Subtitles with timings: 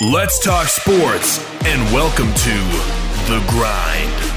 [0.00, 2.56] Let's talk sports and welcome to
[3.28, 4.29] The Grind.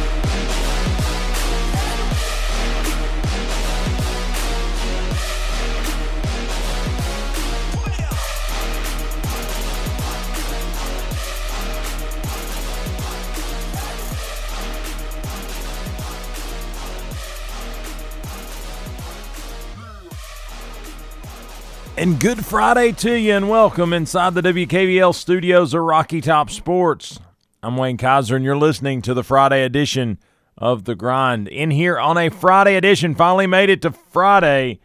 [22.04, 27.18] And good Friday to you, and welcome inside the WKVL studios of Rocky Top Sports.
[27.64, 30.18] I'm Wayne Kaiser, and you're listening to the Friday edition
[30.58, 31.48] of The Grind.
[31.48, 34.82] In here on a Friday edition, finally made it to Friday,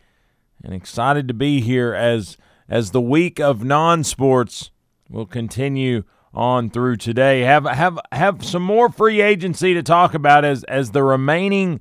[0.62, 2.37] and excited to be here as
[2.69, 4.71] as the week of non-sports
[5.11, 7.41] will continue on through today.
[7.41, 11.81] Have have have some more free agency to talk about as as the remaining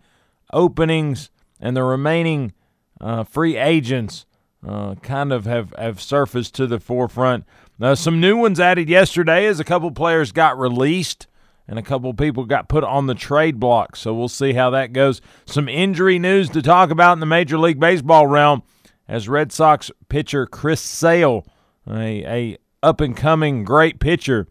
[0.51, 2.53] openings and the remaining
[2.99, 4.25] uh, free agents
[4.65, 7.45] uh, kind of have, have surfaced to the forefront.
[7.79, 11.27] Uh, some new ones added yesterday as a couple players got released
[11.67, 13.95] and a couple people got put on the trade block.
[13.95, 15.21] So we'll see how that goes.
[15.45, 18.63] Some injury news to talk about in the Major League Baseball realm
[19.07, 21.45] as Red Sox pitcher Chris Sale,
[21.89, 24.47] a, a up and coming great pitcher,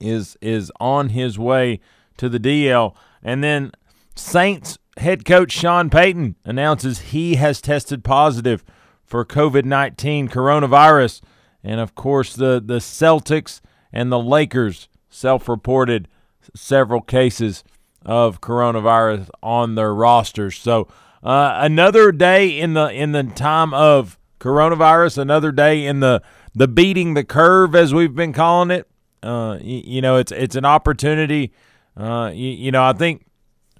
[0.00, 1.80] is is on his way
[2.18, 2.94] to the DL.
[3.22, 3.72] And then
[4.14, 8.64] Saints head coach Sean Payton announces he has tested positive
[9.06, 11.22] for COVID 19 coronavirus.
[11.64, 13.60] And of course, the, the Celtics
[13.92, 16.08] and the Lakers self reported
[16.54, 17.64] several cases
[18.04, 20.56] of coronavirus on their rosters.
[20.56, 20.88] So,
[21.22, 26.22] uh, another day in the in the time of coronavirus, another day in the
[26.54, 28.88] the beating the curve as we've been calling it.
[29.22, 31.52] Uh, you, you, know, it's it's an opportunity.
[31.96, 33.26] Uh, you, you know, I think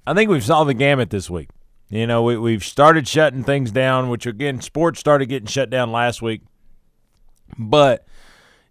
[0.05, 1.49] I think we've saw the gamut this week.
[1.89, 5.91] You know, we, we've started shutting things down, which again, sports started getting shut down
[5.91, 6.41] last week.
[7.57, 8.05] But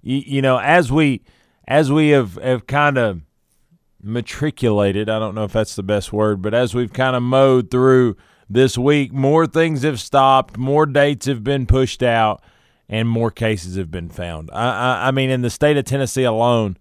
[0.03, 1.23] you, you know, as we
[1.67, 3.23] as we have, have kind of
[4.03, 7.71] matriculated, I don't know if that's the best word, but as we've kind of mowed
[7.71, 8.17] through
[8.49, 12.41] this week, more things have stopped, more dates have been pushed out,
[12.89, 14.51] and more cases have been found.
[14.53, 16.77] I, I, I mean, in the state of Tennessee alone,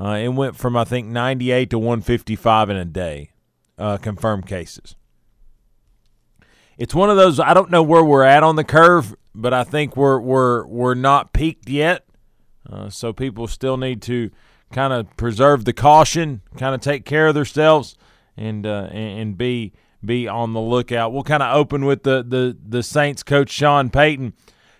[0.00, 3.32] uh, it went from I think 98 to 155 in a day,
[3.78, 4.94] uh, confirmed cases
[6.78, 7.40] it's one of those.
[7.40, 10.94] I don't know where we're at on the curve, but I think we're we're we're
[10.94, 12.06] not peaked yet.
[12.70, 14.30] Uh, so people still need to
[14.72, 17.96] kind of preserve the caution, kind of take care of themselves,
[18.36, 19.72] and uh, and be
[20.04, 21.12] be on the lookout.
[21.12, 24.34] We'll kind of open with the the the Saints coach Sean Payton.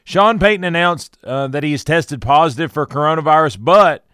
[0.05, 4.07] Sean Payton announced uh, that he has tested positive for coronavirus, but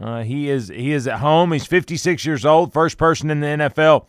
[0.00, 1.52] uh, he is he is at home.
[1.52, 4.06] He's 56 years old, first person in the NFL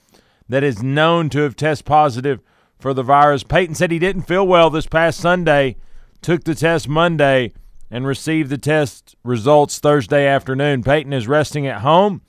[0.49, 2.41] that is known to have tested positive
[2.79, 3.43] for the virus.
[3.43, 5.75] Payton said he didn't feel well this past Sunday,
[6.21, 7.53] took the test Monday,
[7.91, 10.83] and received the test results Thursday afternoon.
[10.83, 12.21] Payton is resting at home,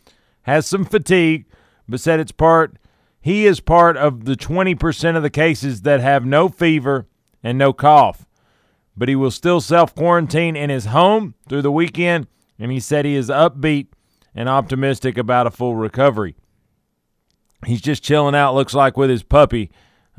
[0.42, 1.46] has some fatigue,
[1.88, 2.76] but said it's part
[3.20, 7.06] he is part of the 20% of the cases that have no fever
[7.42, 8.26] and no cough.
[8.96, 12.26] But he will still self quarantine in his home through the weekend,
[12.58, 13.88] and he said he is upbeat
[14.34, 16.34] and optimistic about a full recovery.
[17.66, 19.70] He's just chilling out, looks like, with his puppy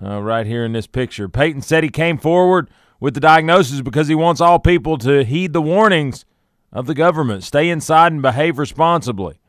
[0.03, 1.29] uh, right here in this picture.
[1.29, 2.69] Payton said he came forward
[2.99, 6.25] with the diagnosis because he wants all people to heed the warnings
[6.71, 9.39] of the government, stay inside and behave responsibly.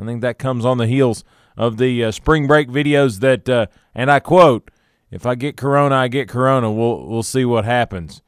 [0.00, 1.22] I think that comes on the heels
[1.56, 4.70] of the uh, spring break videos that, uh, and I quote,
[5.10, 6.72] "If I get corona, I get corona.
[6.72, 8.22] We'll we'll see what happens."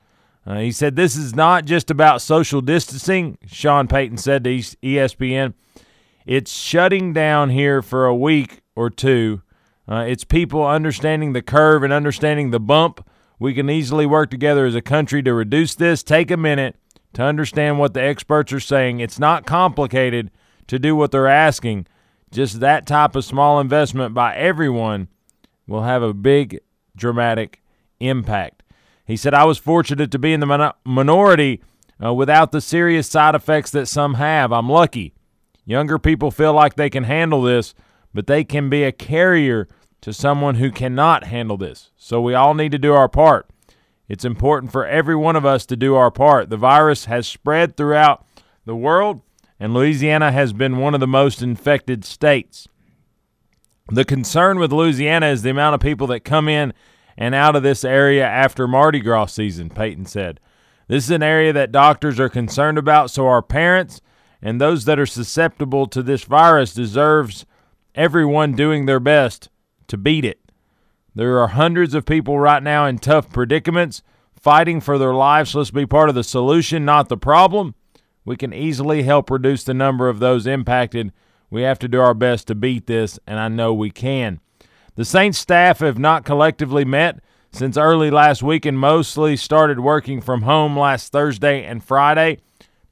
[0.46, 3.38] Uh, he said this is not just about social distancing.
[3.46, 5.54] Sean Payton said to ESPN,
[6.26, 9.42] "It's shutting down here for a week or two
[9.88, 13.06] uh, it's people understanding the curve and understanding the bump.
[13.38, 16.02] We can easily work together as a country to reduce this.
[16.02, 16.76] Take a minute
[17.14, 19.00] to understand what the experts are saying.
[19.00, 20.30] It's not complicated
[20.68, 21.86] to do what they're asking.
[22.30, 25.08] Just that type of small investment by everyone
[25.66, 26.60] will have a big,
[26.96, 27.62] dramatic
[28.00, 28.62] impact.
[29.06, 31.62] He said, I was fortunate to be in the minority
[32.02, 34.50] uh, without the serious side effects that some have.
[34.52, 35.12] I'm lucky.
[35.66, 37.74] Younger people feel like they can handle this
[38.14, 39.68] but they can be a carrier
[40.00, 41.90] to someone who cannot handle this.
[41.96, 43.50] So we all need to do our part.
[44.08, 46.50] It's important for every one of us to do our part.
[46.50, 48.24] The virus has spread throughout
[48.64, 49.22] the world,
[49.58, 52.68] and Louisiana has been one of the most infected states.
[53.88, 56.72] The concern with Louisiana is the amount of people that come in
[57.16, 60.40] and out of this area after Mardi Gras season, Payton said.
[60.88, 64.00] This is an area that doctors are concerned about, so our parents
[64.42, 67.46] and those that are susceptible to this virus deserves
[67.94, 69.48] everyone doing their best
[69.88, 70.40] to beat it.
[71.14, 74.02] There are hundreds of people right now in tough predicaments,
[74.34, 75.54] fighting for their lives.
[75.54, 77.74] Let's be part of the solution, not the problem.
[78.24, 81.12] we can easily help reduce the number of those impacted.
[81.50, 84.40] We have to do our best to beat this, and I know we can.
[84.96, 87.20] The Saints staff have not collectively met
[87.52, 92.38] since early last week and mostly started working from home last Thursday and Friday.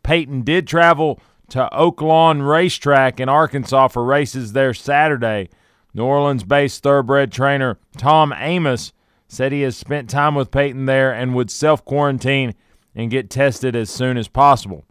[0.02, 1.20] Payton did travel
[1.52, 5.50] to Oaklawn Racetrack in Arkansas for races there Saturday.
[5.92, 8.92] New Orleans based thoroughbred trainer Tom Amoss
[9.28, 12.54] said he has spent time with Payton there and would self quarantine
[12.94, 14.86] and get tested as soon as possible.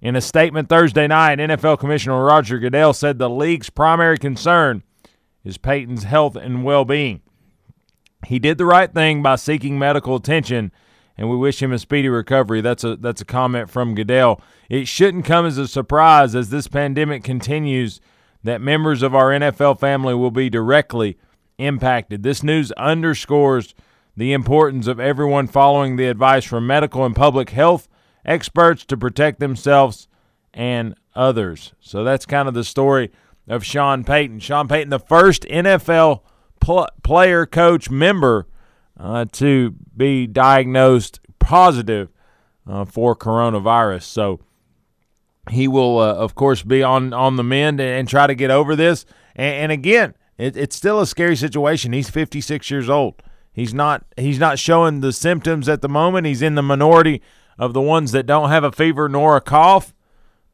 [0.00, 4.82] In a statement Thursday night, NFL Commissioner Roger Goodell said the league's primary concern
[5.44, 7.20] is Payton's health and well being.
[8.26, 10.72] He did the right thing by seeking medical attention,
[11.16, 12.60] and we wish him a speedy recovery.
[12.60, 14.40] That's a that's a comment from Goodell.
[14.68, 18.00] It shouldn't come as a surprise as this pandemic continues
[18.42, 21.18] that members of our NFL family will be directly
[21.58, 22.22] impacted.
[22.22, 23.74] This news underscores
[24.16, 27.88] the importance of everyone following the advice from medical and public health
[28.24, 30.08] experts to protect themselves
[30.52, 31.72] and others.
[31.80, 33.10] So that's kind of the story
[33.48, 34.40] of Sean Payton.
[34.40, 36.20] Sean Payton, the first NFL
[36.60, 38.46] pl- player, coach, member
[38.98, 42.08] uh, to be diagnosed positive
[42.66, 44.02] uh, for coronavirus.
[44.02, 44.40] So
[45.50, 48.74] he will, uh, of course, be on on the mend and, try to get over
[48.74, 49.04] this.
[49.36, 51.92] And, and again, it, it's still a scary situation.
[51.92, 53.22] He's 56 years old.
[53.52, 56.26] He's not he's not showing the symptoms at the moment.
[56.26, 57.22] He's in the minority
[57.58, 59.94] of the ones that don't have a fever nor a cough,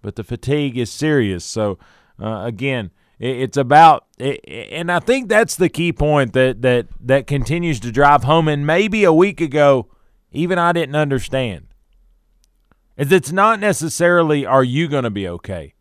[0.02, 1.44] but the fatigue is serious.
[1.44, 1.78] So
[2.20, 2.90] uh, again,
[3.20, 8.25] it's about, and I think that's the key point that that that continues to drive
[8.25, 8.49] home.
[8.49, 9.88] And maybe a week ago,
[10.32, 11.67] even I didn't understand
[12.96, 15.75] is it's not necessarily are you going to be okay.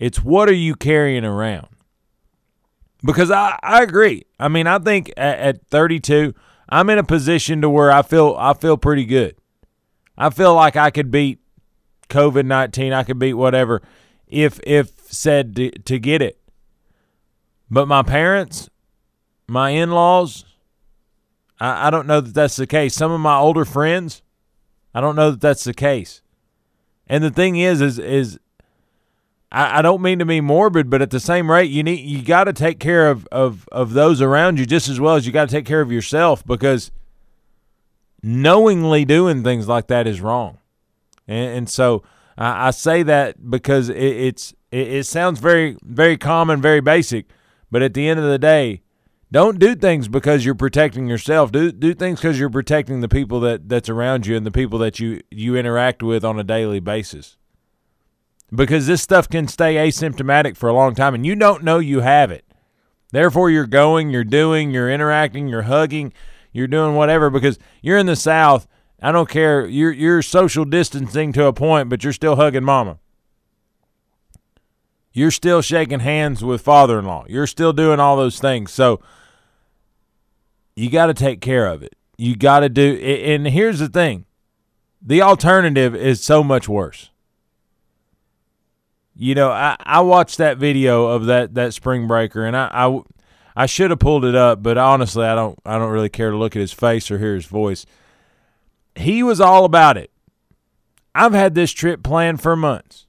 [0.00, 1.68] It's what are you carrying around?
[3.04, 4.26] Because I, I agree.
[4.38, 6.34] I mean, I think at, at 32,
[6.68, 9.36] I'm in a position to where I feel I feel pretty good.
[10.18, 11.38] I feel like I could beat
[12.08, 12.92] COVID 19.
[12.92, 13.82] I could beat whatever
[14.26, 16.39] if if said to, to get it.
[17.70, 18.68] But my parents,
[19.46, 20.44] my in laws,
[21.60, 22.94] I, I don't know that that's the case.
[22.94, 24.22] Some of my older friends,
[24.94, 26.22] I don't know that that's the case.
[27.06, 28.38] And the thing is, is is
[29.52, 32.22] I, I don't mean to be morbid, but at the same rate, you need you
[32.22, 35.32] got to take care of, of of those around you just as well as you
[35.32, 36.90] got to take care of yourself because
[38.22, 40.58] knowingly doing things like that is wrong.
[41.26, 42.02] And, and so
[42.36, 47.26] I, I, say that because it, it's it, it sounds very very common, very basic,
[47.70, 48.82] but at the end of the day,
[49.32, 51.52] don't do things because you're protecting yourself.
[51.52, 54.78] Do do things because you're protecting the people that that's around you and the people
[54.80, 57.36] that you you interact with on a daily basis.
[58.52, 62.00] Because this stuff can stay asymptomatic for a long time and you don't know you
[62.00, 62.44] have it.
[63.12, 66.12] Therefore you're going, you're doing, you're interacting, you're hugging,
[66.52, 68.66] you're doing whatever because you're in the south.
[69.00, 69.64] I don't care.
[69.64, 72.98] You're you're social distancing to a point, but you're still hugging mama.
[75.12, 77.26] You're still shaking hands with father-in-law.
[77.28, 78.70] You're still doing all those things.
[78.70, 79.00] So
[80.76, 81.96] you got to take care of it.
[82.16, 84.26] You got to do and here's the thing.
[85.02, 87.10] The alternative is so much worse.
[89.16, 93.00] You know, I, I watched that video of that that spring breaker and I, I
[93.56, 96.36] I should have pulled it up, but honestly, I don't I don't really care to
[96.36, 97.84] look at his face or hear his voice.
[98.94, 100.10] He was all about it.
[101.14, 103.06] I've had this trip planned for months.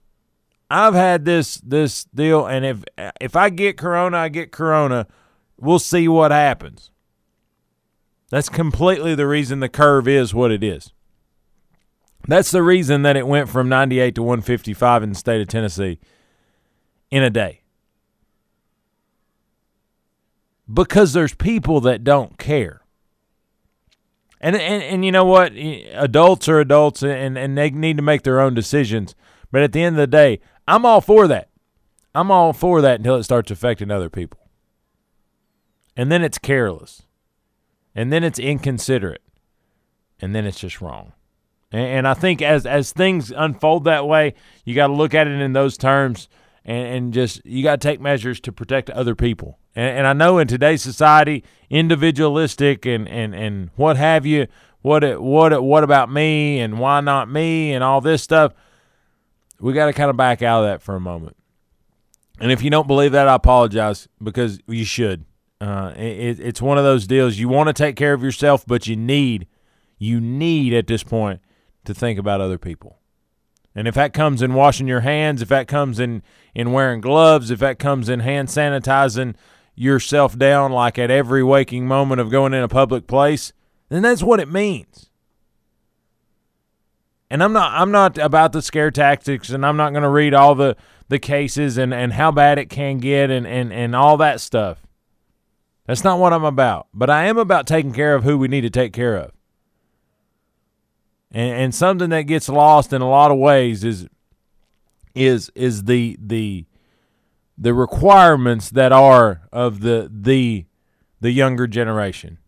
[0.72, 2.84] I've had this this deal and if
[3.20, 5.06] if I get corona, I get corona.
[5.60, 6.92] We'll see what happens.
[8.30, 10.94] That's completely the reason the curve is what it is.
[12.26, 16.00] That's the reason that it went from 98 to 155 in the state of Tennessee
[17.10, 17.64] in a day.
[20.72, 22.82] Because there's people that don't care.
[24.40, 25.52] And, and and you know what?
[25.54, 29.16] Adults are adults and, and they need to make their own decisions.
[29.52, 31.50] But at the end of the day, I'm all for that.
[32.14, 34.40] I'm all for that until it starts affecting other people.
[35.96, 37.04] And then it's careless
[37.96, 39.22] and then it's inconsiderate,
[40.20, 41.14] and then it's just wrong.
[41.72, 44.34] And, and I think as as things unfold that way,
[44.66, 46.30] you got to look at it in those terms,
[46.64, 49.60] and, and just you got to take measures to protect other people.
[49.76, 54.48] And, and I know in today's society, individualistic and and and what have you,
[54.82, 58.54] what it, what it, what about me and why not me and all this stuff.
[59.62, 61.38] We got to kind of back out of that for a moment.
[62.40, 65.26] And if you don't believe that, I apologize because you should.
[65.62, 67.38] Uh, it, it's one of those deals.
[67.38, 69.48] You want to take care of yourself, but you need,
[70.00, 71.40] you need at this point
[71.86, 72.98] to think about other people.
[73.76, 76.24] And if that comes in washing your hands, if that comes in
[76.56, 79.36] in wearing gloves, if that comes in hand sanitizing
[79.76, 83.54] yourself down like at every waking moment of going in a public place,
[83.90, 85.11] then that's what it means.
[87.32, 90.34] And I'm not I'm not about the scare tactics and I'm not going to read
[90.34, 90.76] all the
[91.08, 94.86] the cases and and how bad it can get and and and all that stuff.
[95.88, 96.88] That's not what I'm about.
[96.94, 99.32] But I am about taking care of who we need to take care of.
[101.32, 104.10] And, and something that gets lost in a lot of ways is
[105.16, 106.66] is is the the
[107.58, 110.66] the requirements that are of the the
[111.22, 112.40] the younger generation.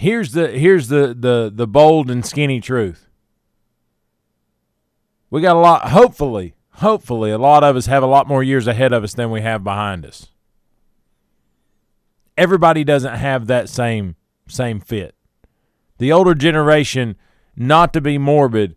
[0.00, 3.10] Here's the here's the the the bold and skinny truth.
[5.28, 8.66] We got a lot hopefully, hopefully a lot of us have a lot more years
[8.66, 10.28] ahead of us than we have behind us.
[12.38, 14.16] Everybody doesn't have that same
[14.48, 15.14] same fit.
[15.98, 17.16] The older generation,
[17.54, 18.76] not to be morbid,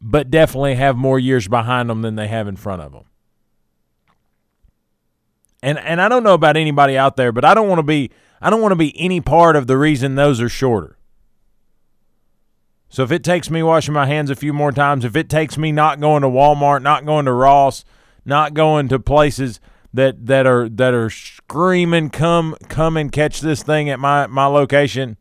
[0.00, 3.06] but definitely have more years behind them than they have in front of them.
[5.62, 8.10] And and I don't know about anybody out there, but I don't want to be
[8.40, 10.96] I don't want to be any part of the reason those are shorter.
[12.88, 15.56] So if it takes me washing my hands a few more times, if it takes
[15.56, 17.84] me not going to Walmart, not going to Ross,
[18.24, 19.60] not going to places
[19.92, 24.46] that that are that are screaming come come and catch this thing at my my
[24.46, 25.16] location.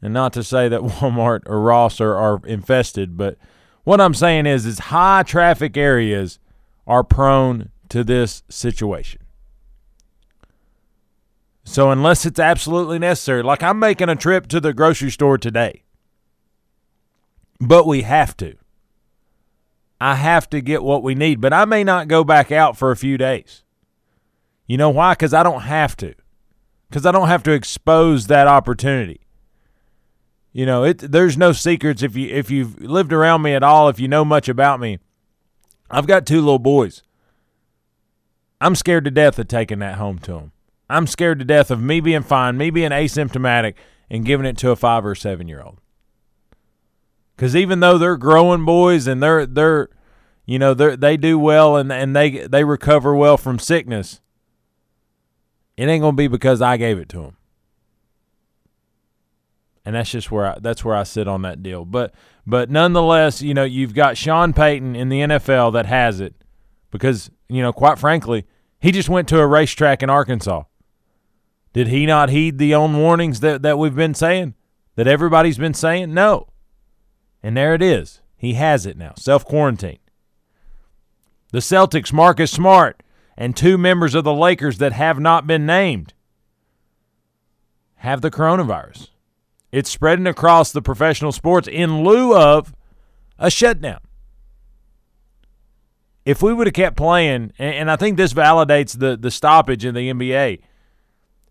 [0.00, 3.36] And not to say that Walmart or Ross are, are infested, but
[3.84, 6.38] what I'm saying is is high traffic areas
[6.86, 9.22] are prone to this situation.
[11.64, 15.82] So unless it's absolutely necessary, like I'm making a trip to the grocery store today,
[17.60, 18.56] but we have to.
[20.00, 22.90] I have to get what we need, but I may not go back out for
[22.90, 23.64] a few days.
[24.66, 25.12] You know why?
[25.12, 26.14] Because I don't have to.
[26.88, 29.20] Because I don't have to expose that opportunity.
[30.52, 30.98] You know, it.
[30.98, 34.24] There's no secrets if you if you've lived around me at all, if you know
[34.24, 34.98] much about me.
[35.90, 37.02] I've got two little boys.
[38.60, 40.52] I'm scared to death of taking that home to them.
[40.90, 43.74] I'm scared to death of me being fine, me being asymptomatic,
[44.10, 45.80] and giving it to a five or seven year old.
[47.36, 49.88] Because even though they're growing boys and they're they're,
[50.46, 54.20] you know, they they do well and and they they recover well from sickness,
[55.76, 57.36] it ain't gonna be because I gave it to them.
[59.84, 61.84] And that's just where I, that's where I sit on that deal.
[61.84, 62.12] But
[62.46, 66.34] but nonetheless, you know, you've got Sean Payton in the NFL that has it
[66.90, 68.46] because you know, quite frankly,
[68.80, 70.64] he just went to a racetrack in Arkansas.
[71.72, 74.54] Did he not heed the own warnings that, that we've been saying?
[74.96, 76.12] That everybody's been saying?
[76.12, 76.48] No.
[77.42, 78.20] And there it is.
[78.36, 79.14] He has it now.
[79.16, 79.98] Self quarantine.
[81.50, 83.02] The Celtics, Marcus Smart,
[83.36, 86.14] and two members of the Lakers that have not been named
[87.96, 89.08] have the coronavirus.
[89.70, 92.74] It's spreading across the professional sports in lieu of
[93.38, 94.00] a shutdown.
[96.28, 99.94] If we would have kept playing, and I think this validates the, the stoppage in
[99.94, 100.60] the NBA,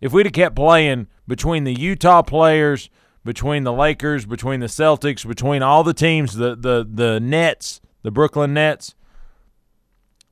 [0.01, 2.91] if we'd have kept playing between the Utah players,
[3.25, 8.11] between the Lakers, between the Celtics, between all the teams, the the the Nets, the
[8.11, 8.93] Brooklyn Nets,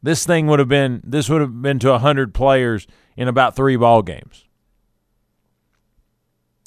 [0.03, 2.85] this thing would have been this would have been to hundred players
[3.17, 4.45] in about three ball games.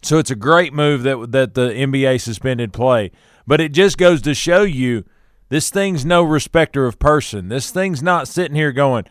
[0.03, 3.13] So it's a great move that that the NBA suspended play,
[3.47, 5.05] but it just goes to show you
[5.49, 7.49] this thing's no respecter of person.
[7.49, 9.05] This thing's not sitting here going,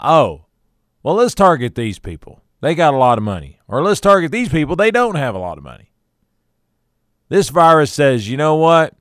[0.00, 0.46] "Oh,
[1.02, 2.42] well, let's target these people.
[2.60, 5.38] They got a lot of money." Or let's target these people, they don't have a
[5.38, 5.90] lot of money.
[7.28, 8.94] This virus says, you know what?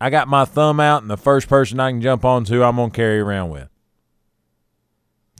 [0.00, 2.90] I got my thumb out, and the first person I can jump onto, I'm going
[2.90, 3.68] to carry around with.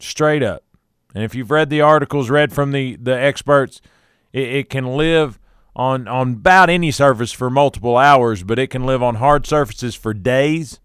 [0.00, 0.64] Straight up.
[1.14, 3.80] And if you've read the articles read from the, the experts,
[4.32, 5.38] it, it can live
[5.76, 9.94] on, on about any surface for multiple hours, but it can live on hard surfaces
[9.94, 10.80] for days.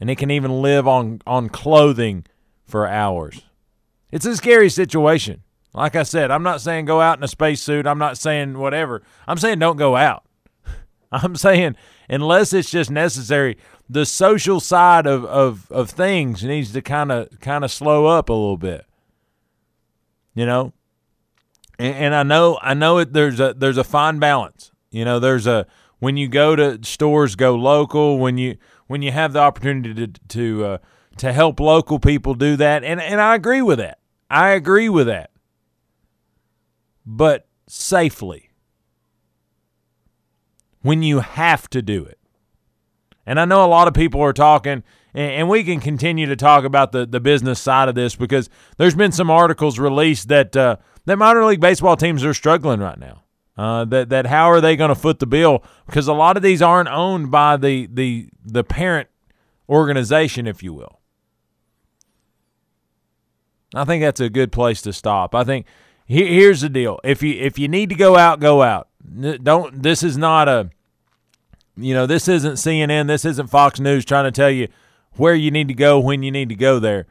[0.00, 2.24] And it can even live on, on clothing
[2.64, 3.42] for hours.
[4.10, 5.42] It's a scary situation.
[5.74, 7.86] Like I said, I'm not saying go out in a spacesuit.
[7.86, 9.02] I'm not saying whatever.
[9.26, 10.24] I'm saying don't go out.
[11.12, 11.76] I'm saying
[12.08, 17.40] unless it's just necessary, the social side of, of, of things needs to kind of
[17.40, 18.84] kind of slow up a little bit.
[20.34, 20.72] You know,
[21.78, 23.12] and, and I know I know it.
[23.12, 24.70] There's a there's a fine balance.
[24.90, 25.66] You know, there's a
[25.98, 28.18] when you go to stores, go local.
[28.18, 28.56] When you
[28.88, 30.78] when you have the opportunity to to uh,
[31.18, 34.00] to help local people do that, and and I agree with that.
[34.28, 35.30] I agree with that
[37.08, 38.50] but safely
[40.82, 42.18] when you have to do it.
[43.24, 44.82] And I know a lot of people are talking,
[45.14, 48.94] and we can continue to talk about the, the business side of this because there's
[48.94, 50.76] been some articles released that uh,
[51.06, 53.22] that minor league baseball teams are struggling right now.
[53.58, 55.64] Uh, that that how are they going to foot the bill?
[55.86, 59.08] Because a lot of these aren't owned by the the the parent
[59.68, 61.00] organization, if you will.
[63.74, 65.34] I think that's a good place to stop.
[65.34, 65.66] I think
[66.06, 68.88] here's the deal: if you if you need to go out, go out.
[69.42, 69.82] Don't.
[69.82, 70.70] This is not a
[71.76, 74.68] You know, this isn't CNN, this isn't Fox News trying to tell you
[75.14, 77.06] where you need to go when you need to go there.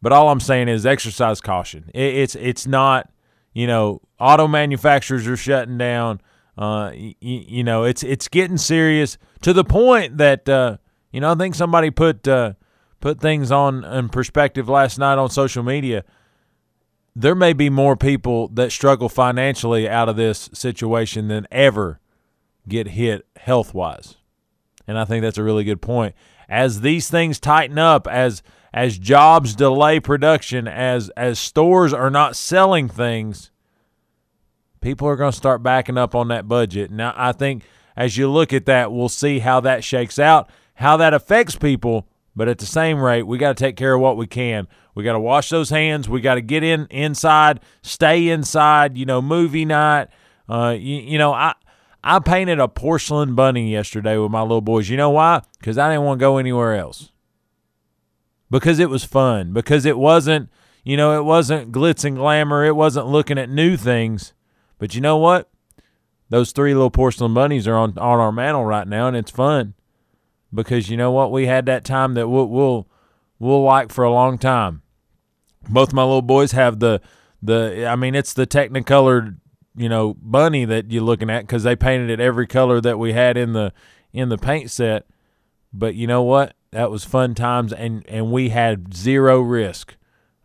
[0.00, 1.90] But all I'm saying is exercise caution.
[1.94, 3.08] It, it's it's not,
[3.52, 6.20] you know, auto manufacturers are shutting down.
[6.56, 10.76] Uh, you, you know, it's it's getting serious to the point that uh,
[11.10, 12.54] you know I think somebody put uh,
[13.00, 16.04] put things on in perspective last night on social media.
[17.14, 22.00] There may be more people that struggle financially out of this situation than ever
[22.66, 24.16] get hit health wise.
[24.86, 26.14] And I think that's a really good point.
[26.48, 28.42] As these things tighten up, as
[28.72, 33.50] as jobs delay production, as as stores are not selling things,
[34.80, 36.90] people are going to start backing up on that budget.
[36.90, 37.64] Now, I think
[37.96, 42.08] as you look at that, we'll see how that shakes out, how that affects people.
[42.34, 44.66] But at the same rate, we got to take care of what we can.
[44.94, 46.08] We got to wash those hands.
[46.08, 48.96] We got to get in inside, stay inside.
[48.96, 50.08] You know, movie night.
[50.48, 51.54] Uh, you, you know, I
[52.02, 54.88] I painted a porcelain bunny yesterday with my little boys.
[54.88, 55.42] You know why?
[55.58, 57.11] Because I didn't want to go anywhere else.
[58.52, 59.52] Because it was fun.
[59.52, 60.50] Because it wasn't,
[60.84, 62.64] you know, it wasn't glitz and glamour.
[62.64, 64.34] It wasn't looking at new things.
[64.78, 65.50] But you know what?
[66.28, 69.72] Those three little porcelain bunnies are on, on our mantle right now, and it's fun.
[70.52, 71.32] Because you know what?
[71.32, 72.86] We had that time that we'll, we'll,
[73.38, 74.82] we'll like for a long time.
[75.68, 77.00] Both my little boys have the,
[77.42, 79.36] the I mean, it's the Technicolor
[79.74, 83.14] you know bunny that you're looking at because they painted it every color that we
[83.14, 83.72] had in the
[84.12, 85.06] in the paint set.
[85.72, 86.54] But you know what?
[86.70, 89.96] That was fun times, and and we had zero risk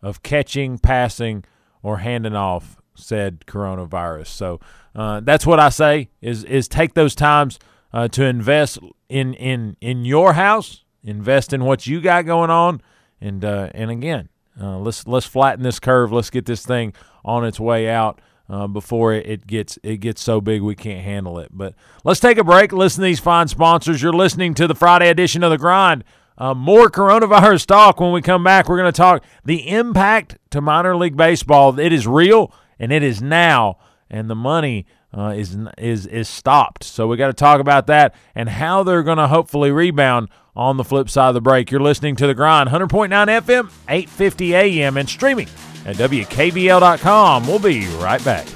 [0.02, 1.44] of catching, passing,
[1.82, 4.26] or handing off said coronavirus.
[4.26, 4.60] So
[4.94, 7.58] uh, that's what I say is is take those times
[7.92, 12.82] uh, to invest in in in your house, invest in what you got going on,
[13.20, 14.28] and uh, and again,
[14.60, 16.12] uh, let's let's flatten this curve.
[16.12, 16.92] Let's get this thing
[17.24, 21.38] on its way out uh, before it gets it gets so big we can't handle
[21.38, 21.50] it.
[21.52, 21.74] But
[22.04, 22.72] let's take a break.
[22.72, 24.02] Listen to these fine sponsors.
[24.02, 26.04] You're listening to the Friday edition of the Grind.
[26.36, 28.68] Uh, more coronavirus talk when we come back.
[28.68, 31.78] We're going to talk the impact to minor league baseball.
[31.78, 36.84] It is real and it is now, and the money uh, is is is stopped.
[36.84, 40.76] So we got to talk about that and how they're going to hopefully rebound on
[40.76, 41.70] the flip side of the break.
[41.70, 44.96] You're listening to the Grind, 100.9 FM, 8:50 a.m.
[44.96, 45.48] and streaming
[45.84, 47.46] at WKVL.com.
[47.46, 48.46] We'll be right back.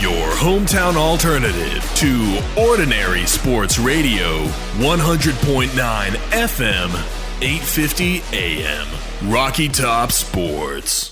[0.00, 4.46] Your hometown alternative to Ordinary Sports Radio,
[4.78, 6.88] 100.9 FM,
[7.40, 9.30] 850 AM.
[9.30, 11.11] Rocky Top Sports.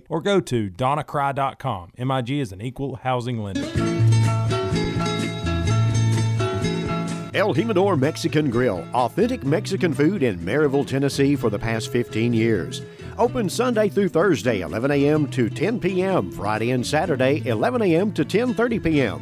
[0.09, 1.91] or go to donnacry.com.
[1.97, 3.69] MIG is an equal housing lender.
[7.33, 12.81] El Jimador Mexican Grill, authentic Mexican food in Maryville, Tennessee for the past 15 years.
[13.17, 15.27] Open Sunday through Thursday, 11 a.m.
[15.27, 18.11] to 10 p.m., Friday and Saturday, 11 a.m.
[18.13, 19.21] to 10:30 p.m.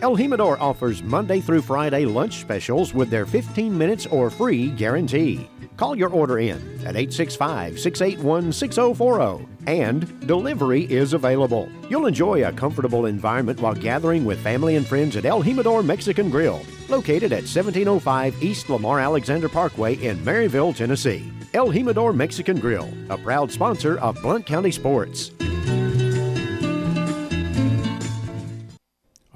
[0.00, 5.50] El Jimador offers Monday through Friday lunch specials with their 15 minutes or free guarantee.
[5.76, 6.56] Call your order in
[6.86, 11.68] at 865 681 6040 and delivery is available.
[11.90, 16.30] You'll enjoy a comfortable environment while gathering with family and friends at El Jimador Mexican
[16.30, 21.30] Grill, located at 1705 East Lamar Alexander Parkway in Maryville, Tennessee.
[21.54, 25.32] El Jimador Mexican Grill, a proud sponsor of Blount County Sports.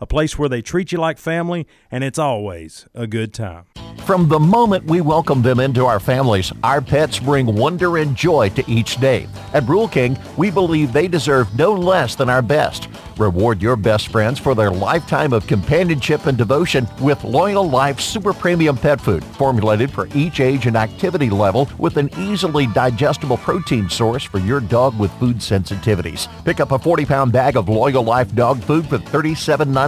[0.00, 3.64] a place where they treat you like family and it's always a good time.
[4.04, 8.50] From the moment we welcome them into our families, our pets bring wonder and joy
[8.50, 9.26] to each day.
[9.54, 12.88] At Rural King, we believe they deserve no less than our best.
[13.16, 18.34] Reward your best friends for their lifetime of companionship and devotion with Loyall Life Super
[18.34, 23.88] Premium Pet Food, formulated for each age and activity level with an easily digestible protein
[23.88, 26.28] source for your dog with food sensitivities.
[26.44, 29.83] Pick up a 40-pound bag of Loyall Life dog food for $37.99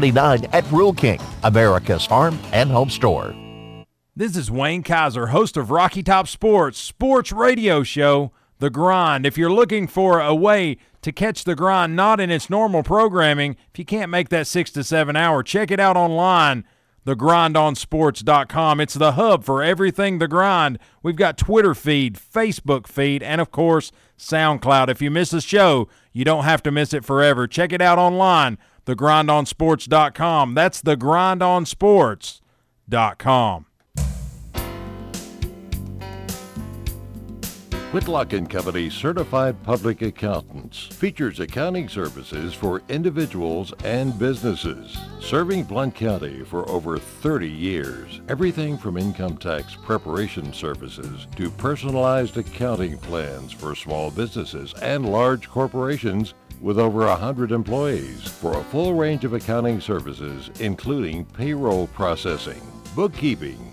[0.53, 3.35] at Rural King, America's farm and home store.
[4.19, 9.27] This is Wayne Kaiser, host of Rocky Top Sports, sports radio show, The Grind.
[9.27, 13.57] If you're looking for a way to catch The Grind not in its normal programming,
[13.73, 16.65] if you can't make that six to seven hour, check it out online,
[17.07, 18.81] thegrindonsports.com.
[18.81, 20.79] It's the hub for everything The Grind.
[21.03, 24.89] We've got Twitter feed, Facebook feed, and of course, SoundCloud.
[24.89, 27.47] If you miss a show, you don't have to miss it forever.
[27.47, 28.57] Check it out online,
[28.87, 30.55] thegrindonsports.com.
[30.55, 33.67] That's thegrindonsports.com.
[37.93, 44.99] Whitlock and Company Certified Public Accountants features accounting services for individuals and businesses.
[45.21, 52.37] Serving Blount County for over 30 years, everything from income tax preparation services to personalized
[52.37, 58.95] accounting plans for small businesses and large corporations with over 100 employees for a full
[58.95, 62.61] range of accounting services including payroll processing,
[62.95, 63.73] bookkeeping,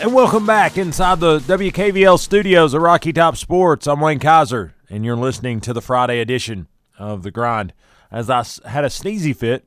[0.00, 3.88] And welcome back inside the WKVL studios of Rocky Top Sports.
[3.88, 6.68] I'm Wayne Kaiser, and you're listening to the Friday edition
[7.00, 7.72] of The Grind.
[8.08, 9.66] As I had a sneezy fit,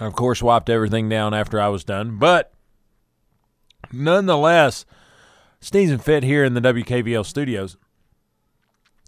[0.00, 2.52] I, of course, wiped everything down after I was done, but
[3.92, 4.84] nonetheless,
[5.60, 7.76] sneezing fit here in the WKVL studios.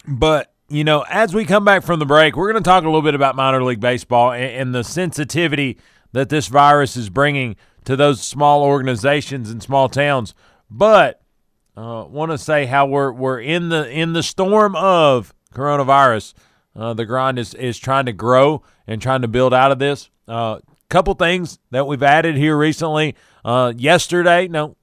[0.06, 2.86] But, you know, as we come back from the break, we're going to talk a
[2.86, 5.78] little bit about minor league baseball and, and the sensitivity
[6.12, 10.34] that this virus is bringing to those small organizations and small towns.
[10.70, 11.22] But
[11.76, 16.34] uh, want to say how we're we're in the in the storm of coronavirus.
[16.74, 20.10] Uh, the grind is is trying to grow and trying to build out of this.
[20.28, 20.58] A uh,
[20.90, 23.14] couple things that we've added here recently.
[23.44, 24.76] Uh, yesterday, no,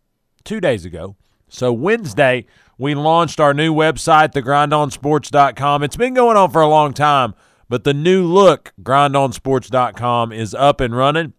[0.44, 1.16] two days ago.
[1.50, 2.46] So Wednesday,
[2.78, 5.84] we launched our new website, thegrindonsports.com.
[5.84, 7.36] It's been going on for a long time,
[7.70, 11.34] but the new look, grindonsports.com, is up and running.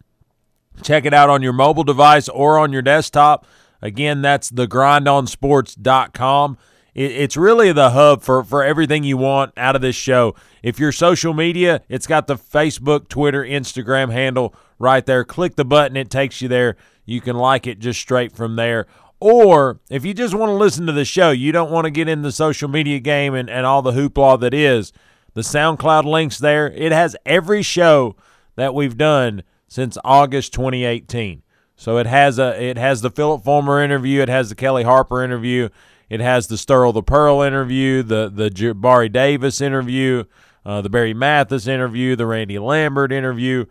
[0.83, 3.47] Check it out on your mobile device or on your desktop.
[3.81, 6.59] Again, that's thegrindonsports.com.
[6.95, 10.35] It, it's really the hub for, for everything you want out of this show.
[10.63, 15.25] If you're social media, it's got the Facebook, Twitter, Instagram handle right there.
[15.25, 16.77] Click the button, it takes you there.
[17.05, 18.87] You can like it just straight from there.
[19.21, 22.09] Or if you just want to listen to the show, you don't want to get
[22.09, 24.93] in the social media game and, and all the hoopla that is,
[25.35, 26.71] the SoundCloud link's there.
[26.71, 28.17] It has every show
[28.57, 29.43] that we've done
[29.75, 31.43] since August 2018.
[31.75, 35.21] So it has a it has the Phillip Fulmer interview, it has the Kelly Harper
[35.21, 35.69] interview,
[36.09, 40.23] it has the Sterl the Pearl interview, the the Jabari Davis interview,
[40.65, 43.65] uh, the Barry Mathis interview, the Randy Lambert interview,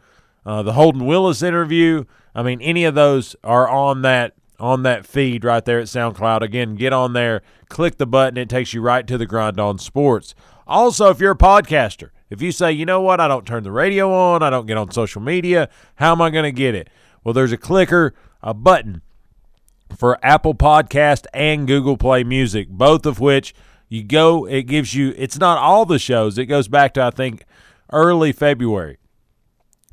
[0.46, 2.04] uh, the Holden Willis interview.
[2.36, 6.42] I mean, any of those are on that on that feed right there at SoundCloud.
[6.42, 9.80] Again, get on there, click the button, it takes you right to the Grind on
[9.80, 10.36] Sports.
[10.68, 13.72] Also, if you're a podcaster, if you say, you know what, I don't turn the
[13.72, 16.90] radio on, I don't get on social media, how am I going to get it?
[17.24, 19.04] Well, there's a clicker, a button
[19.96, 23.54] for Apple Podcast and Google Play Music, both of which
[23.88, 27.12] you go, it gives you, it's not all the shows, it goes back to, I
[27.12, 27.46] think,
[27.92, 28.98] early February.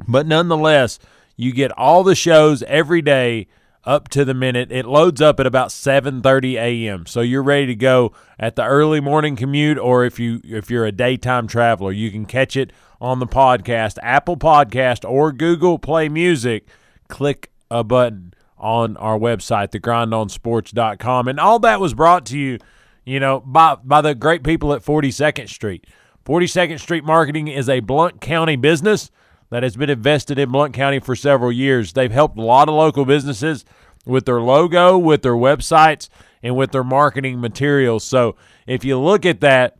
[0.09, 0.99] But nonetheless,
[1.37, 3.49] you get all the shows every day
[3.85, 4.71] up to the minute.
[4.71, 7.07] It loads up at about 7:30 a.m.
[7.07, 10.87] So you're ready to go at the early morning commute or if you if you're
[10.87, 16.09] a daytime traveler, you can catch it on the podcast, Apple Podcast or Google Play
[16.09, 16.67] Music.
[17.09, 21.29] Click a button on our website, thegrindonsports.com.
[21.29, 22.59] And all that was brought to you,
[23.05, 25.87] you know, by by the great people at 42nd Street.
[26.27, 29.11] 42nd Street Marketing is a Blount County business
[29.51, 31.93] that has been invested in Blount County for several years.
[31.93, 33.65] They've helped a lot of local businesses
[34.07, 36.09] with their logo, with their websites,
[36.43, 38.05] and with their marketing materials.
[38.05, 38.37] So
[38.67, 39.77] if you look at that,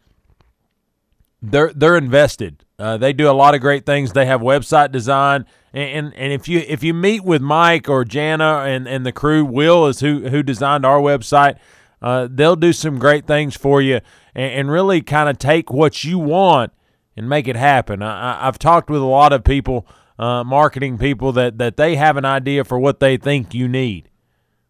[1.41, 2.65] they're they're invested.
[2.79, 4.13] Uh, they do a lot of great things.
[4.13, 8.05] They have website design, and, and, and if you if you meet with Mike or
[8.05, 11.57] Jana and, and the crew, Will is who who designed our website.
[12.03, 14.01] Uh, they'll do some great things for you
[14.35, 16.73] and, and really kind of take what you want
[17.21, 18.03] and make it happen.
[18.03, 19.87] I, have talked with a lot of people,
[20.19, 24.09] uh, marketing people, that, that they have an idea for what they think you need.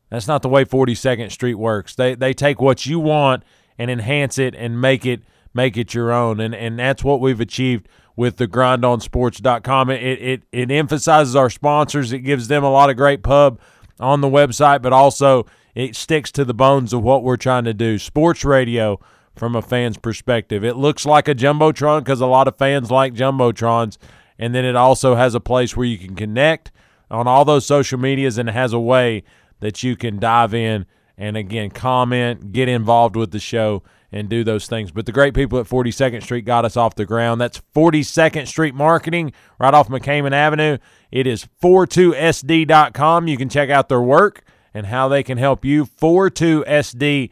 [0.08, 1.94] That's not the way 42nd Street works.
[1.94, 3.44] They they take what you want
[3.78, 5.22] and enhance it and make it
[5.54, 6.40] make it your own.
[6.40, 7.86] And and that's what we've achieved
[8.16, 9.90] with the grindonsports.com.
[9.90, 12.12] It it it emphasizes our sponsors.
[12.12, 13.60] It gives them a lot of great pub
[14.00, 17.74] on the website, but also it sticks to the bones of what we're trying to
[17.74, 17.96] do.
[17.96, 18.98] Sports radio
[19.36, 20.64] from a fan's perspective.
[20.64, 23.96] It looks like a jumbotron because a lot of fans like jumbotrons,
[24.38, 26.70] and then it also has a place where you can connect
[27.10, 29.22] on all those social medias, and it has a way
[29.60, 34.42] that you can dive in and again comment, get involved with the show, and do
[34.42, 34.90] those things.
[34.90, 37.40] But the great people at 42nd Street got us off the ground.
[37.40, 40.78] That's 42nd Street Marketing right off McCammon Avenue.
[41.12, 43.28] It is 42sd.com.
[43.28, 45.86] You can check out their work and how they can help you.
[45.86, 47.30] 42sd.com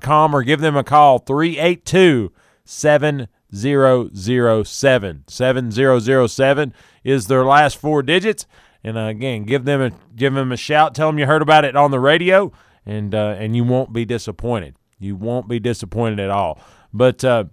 [0.00, 2.32] com or give them a call 382
[2.64, 5.24] 7007.
[5.26, 8.46] 7007 is their last four digits.
[8.84, 10.94] And uh, again, give them a give them a shout.
[10.94, 12.52] Tell them you heard about it on the radio,
[12.86, 14.76] and uh, and you won't be disappointed.
[14.98, 16.60] You won't be disappointed at all.
[16.92, 17.44] But uh,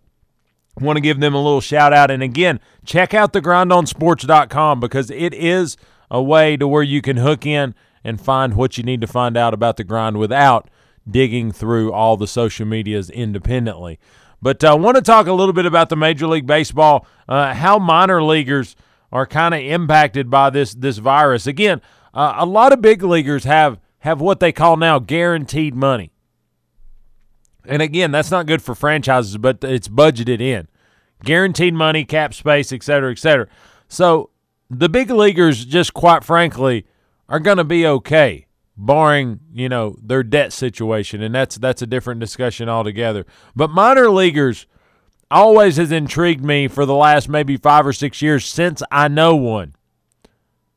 [0.80, 2.12] want to give them a little shout out.
[2.12, 5.78] And again, check out the grindonsports.com because it is
[6.12, 9.36] a way to where you can hook in and find what you need to find
[9.36, 10.70] out about the grind without
[11.10, 14.00] digging through all the social medias independently.
[14.42, 17.80] But I want to talk a little bit about the Major League Baseball, uh, how
[17.80, 18.76] minor leaguers
[19.12, 21.48] are kind of impacted by this this virus.
[21.48, 21.82] Again,
[22.14, 26.12] uh, a lot of big leaguers have have what they call now guaranteed money.
[27.68, 30.68] And again, that's not good for franchises, but it's budgeted in.
[31.24, 33.48] Guaranteed money, cap space, et cetera, et cetera.
[33.88, 34.30] So
[34.70, 36.86] the big leaguers, just quite frankly,
[37.28, 38.45] are going to be okay
[38.78, 43.26] barring you know their debt situation, and that's that's a different discussion altogether.
[43.56, 44.68] But minor leaguers
[45.32, 49.36] always has intrigued me for the last maybe five or six years since I know
[49.36, 49.76] one.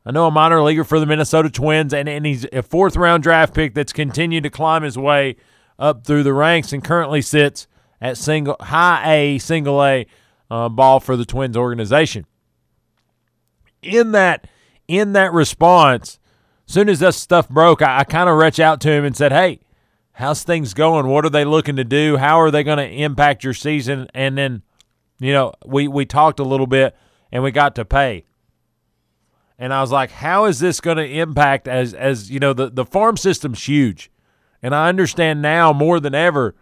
[0.07, 3.23] I know a minor leaguer for the Minnesota Twins, and, and he's a fourth round
[3.23, 5.37] draft pick that's continued to climb his way
[5.79, 7.67] up through the ranks and currently sits
[8.01, 10.07] at single high A, single A
[10.51, 12.25] uh, ball for the Twins organization.
[13.83, 14.47] In that
[14.89, 16.19] in that response,
[16.69, 19.33] soon as that stuff broke, I, I kind of reached out to him and said,
[19.33, 19.61] "Hey,
[20.13, 21.09] how's things going?
[21.09, 22.19] What are they looking to do?
[22.19, 24.63] How are they going to impact your season?" And then,
[25.19, 26.97] you know, we we talked a little bit
[27.33, 28.27] and we got to pay.
[29.59, 32.71] And I was like, "How is this going to impact as as you know the
[32.71, 34.11] the farm system's huge."
[34.63, 36.55] And I understand now more than ever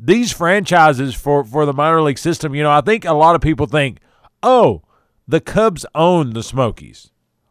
[0.00, 3.40] these franchises for for the minor league system, you know, I think a lot of
[3.40, 3.98] people think,
[4.42, 4.82] "Oh,
[5.28, 7.10] the Cubs own the Smokies."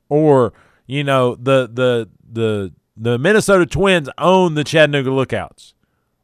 [0.10, 0.54] Or
[0.85, 5.73] you know the the the the Minnesota Twins own the Chattanooga Lookouts,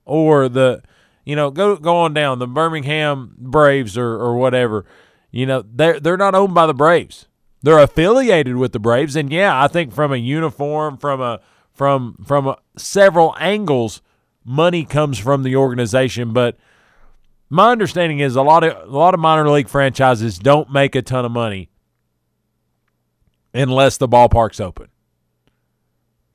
[0.05, 0.81] or the
[1.25, 4.85] you know go go on down the Birmingham Braves or or whatever.
[5.31, 7.27] You know they're they're not owned by the Braves.
[7.61, 11.41] They're affiliated with the Braves, and yeah, I think from a uniform, from a
[11.73, 14.01] from from a, several angles,
[14.45, 16.33] money comes from the organization.
[16.33, 16.57] But
[17.49, 21.01] my understanding is a lot of a lot of minor league franchises don't make a
[21.01, 21.69] ton of money
[23.53, 24.88] unless the ballpark's open.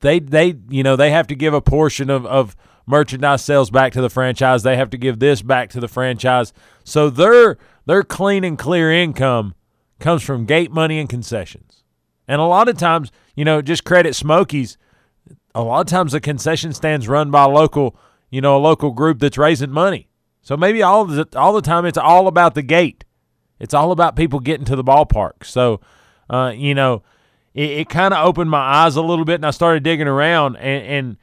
[0.01, 3.93] They they you know they have to give a portion of, of merchandise sales back
[3.93, 4.63] to the franchise.
[4.63, 6.53] They have to give this back to the franchise.
[6.83, 9.55] So their their clean and clear income
[9.99, 11.83] comes from gate money and concessions.
[12.27, 14.77] And a lot of times, you know, just credit Smokies.
[15.53, 17.95] A lot of times the concession stands run by local,
[18.29, 20.09] you know, a local group that's raising money.
[20.41, 23.05] So maybe all the all the time it's all about the gate.
[23.59, 25.43] It's all about people getting to the ballpark.
[25.45, 25.79] So
[26.29, 27.03] uh, you know,
[27.53, 30.57] it, it kind of opened my eyes a little bit, and I started digging around.
[30.57, 31.17] And and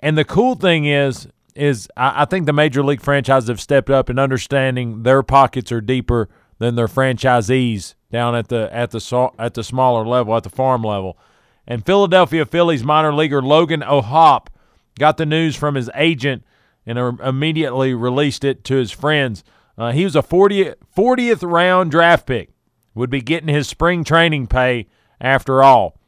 [0.00, 3.90] and the cool thing is, is I, I think the major league franchises have stepped
[3.90, 9.30] up in understanding their pockets are deeper than their franchisees down at the at the
[9.38, 11.18] at the smaller level, at the farm level.
[11.66, 14.48] And Philadelphia Phillies minor leaguer Logan O'Hoppe
[14.98, 16.44] got the news from his agent
[16.86, 19.44] and immediately released it to his friends.
[19.76, 22.50] Uh, he was a 40th, 40th round draft pick,
[22.98, 24.86] would be getting his spring training pay
[25.20, 25.98] after all.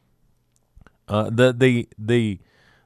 [1.07, 2.39] Uh, the the the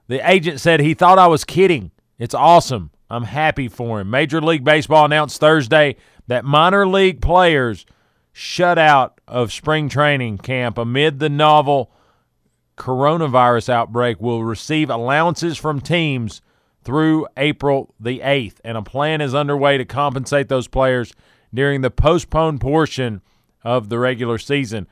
[0.08, 1.92] the agent said he thought I was kidding.
[2.18, 2.92] It's awesome.
[3.10, 4.10] I'm happy for him.
[4.10, 5.96] Major League Baseball announced Thursday
[6.28, 7.86] that minor league players
[8.32, 11.92] shut out of spring training camp amid the novel
[12.78, 16.42] coronavirus outbreak will receive allowances from teams
[16.84, 21.14] through April the 8th, and a plan is underway to compensate those players
[21.54, 23.22] during the postponed portion
[23.66, 24.88] of the regular season.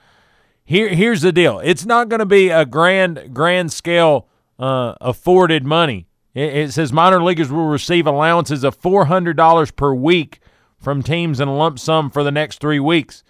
[0.66, 4.28] Here, here's the deal: it's not going to be a grand, grand scale
[4.60, 6.08] uh, afforded money.
[6.34, 10.40] It, it says minor leaguers will receive allowances of four hundred dollars per week
[10.80, 13.24] from teams in a lump sum for the next three weeks,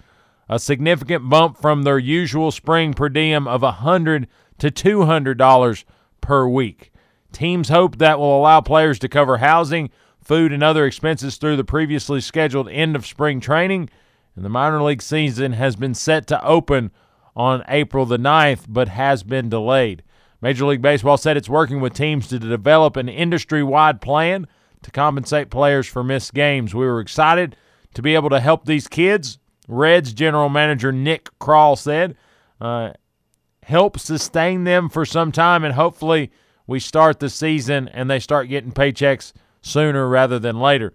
[0.50, 4.28] a significant bump from their usual spring per diem of hundred
[4.58, 5.86] to two hundred dollars
[6.22, 6.92] per week.
[7.32, 9.90] Teams hope that will allow players to cover housing,
[10.24, 13.90] food, and other expenses through the previously scheduled end of spring training.
[14.36, 16.92] And the minor league season has been set to open
[17.36, 20.04] on April the 9th, but has been delayed.
[20.42, 24.46] Major League Baseball said it's working with teams to develop an industry wide plan
[24.82, 26.76] to compensate players for missed games.
[26.76, 27.56] We were excited
[27.94, 29.40] to be able to help these kids.
[29.68, 32.18] Reds general manager Nick Krall said,
[32.60, 32.92] uh,
[33.64, 36.32] help sustain them for some time and hopefully
[36.68, 40.94] we start the season and they start getting paychecks sooner rather than later.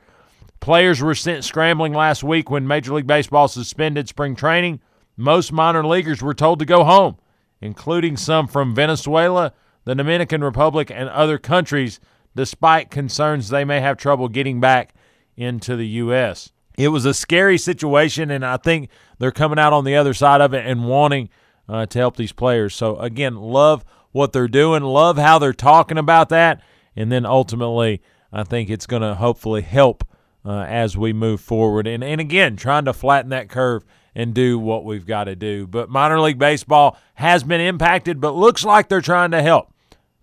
[0.61, 4.81] Players were sent scrambling last week when Major League Baseball suspended spring training.
[5.17, 7.17] Most minor leaguers were told to go home,
[7.61, 9.53] including some from Venezuela,
[9.85, 12.01] the Dominican Republic, and other countries,
[12.35, 14.95] despite concerns they may have trouble getting back
[15.37, 16.53] into the U.S.
[16.77, 20.41] It was a scary situation, and I think they're coming out on the other side
[20.41, 21.29] of it and wanting
[21.69, 22.75] uh, to help these players.
[22.75, 24.83] So, again, love what they're doing.
[24.83, 26.63] Love how they're talking about that.
[26.97, 30.05] And then ultimately, I think it's going to hopefully help
[30.45, 31.87] uh, as we move forward.
[31.87, 35.67] And, and again, trying to flatten that curve and do what we've got to do.
[35.67, 39.73] But minor league baseball has been impacted, but looks like they're trying to help.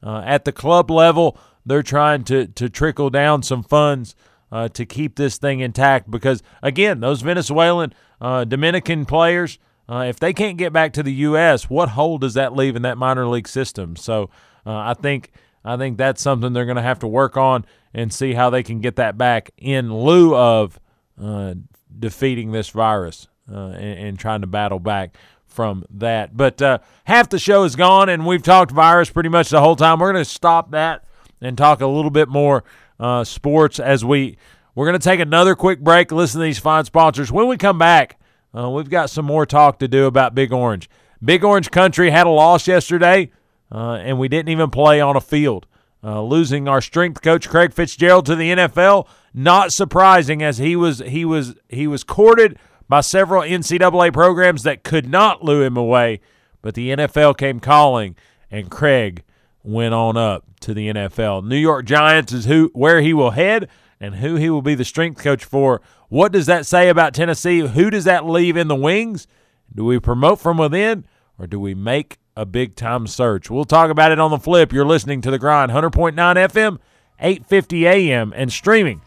[0.03, 4.15] Uh, at the club level, they're trying to, to trickle down some funds
[4.51, 9.57] uh, to keep this thing intact because, again, those Venezuelan, uh, Dominican players,
[9.89, 12.81] uh, if they can't get back to the U.S., what hole does that leave in
[12.83, 13.95] that minor league system?
[13.95, 14.29] So
[14.65, 15.31] uh, I think
[15.65, 18.63] I think that's something they're going to have to work on and see how they
[18.63, 20.79] can get that back in lieu of
[21.21, 21.55] uh,
[21.97, 26.35] defeating this virus uh, and, and, trying to battle back from that.
[26.35, 29.75] But uh, half the show is gone, and we've talked virus pretty much the whole
[29.75, 29.99] time.
[29.99, 31.05] We're going to stop that
[31.39, 32.63] and talk a little bit more
[32.99, 34.37] uh, sports as we
[34.73, 36.11] we're going to take another quick break.
[36.11, 37.31] Listen to these fine sponsors.
[37.31, 38.19] When we come back.
[38.55, 40.89] Uh, we've got some more talk to do about Big Orange.
[41.23, 43.29] Big Orange Country had a loss yesterday,
[43.71, 45.67] uh, and we didn't even play on a field.
[46.03, 50.99] Uh, losing our strength coach Craig Fitzgerald to the NFL, not surprising as he was
[50.99, 56.21] he was he was courted by several NCAA programs that could not lure him away,
[56.61, 58.15] but the NFL came calling,
[58.51, 59.23] and Craig
[59.63, 61.43] went on up to the NFL.
[61.43, 63.67] New York Giants is who where he will head
[63.99, 67.59] and who he will be the strength coach for what does that say about Tennessee?
[67.59, 69.27] Who does that leave in the wings?
[69.73, 71.05] Do we promote from within
[71.37, 73.49] or do we make a big time search?
[73.49, 74.73] We'll talk about it on the flip.
[74.73, 76.79] You're listening to The Grind, 100.9 FM,
[77.19, 79.01] 850 AM, and streaming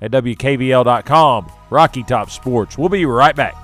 [0.00, 1.50] at WKVL.com.
[1.70, 2.76] Rocky Top Sports.
[2.76, 3.63] We'll be right back.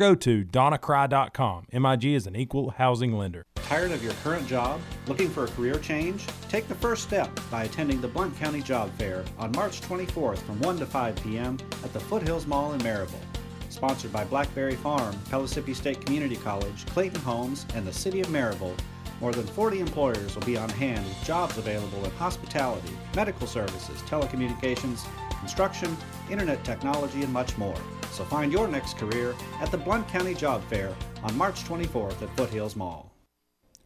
[0.00, 1.66] go to donnacry.com.
[1.72, 3.44] MIG is an equal housing lender.
[3.56, 4.80] Tired of your current job?
[5.06, 6.26] Looking for a career change?
[6.48, 10.58] Take the first step by attending the Blount County Job Fair on March 24th from
[10.60, 11.58] 1 to 5 p.m.
[11.84, 13.20] at the Foothills Mall in Maryville.
[13.68, 18.76] Sponsored by Blackberry Farm, Pellissippi State Community College, Clayton Homes, and the City of Maryville.
[19.20, 24.00] More than 40 employers will be on hand with jobs available in hospitality, medical services,
[24.08, 25.06] telecommunications,
[25.40, 25.96] construction,
[26.30, 27.76] internet technology, and much more.
[28.12, 32.36] So find your next career at the Blount County Job Fair on March 24th at
[32.36, 33.10] Foothills Mall.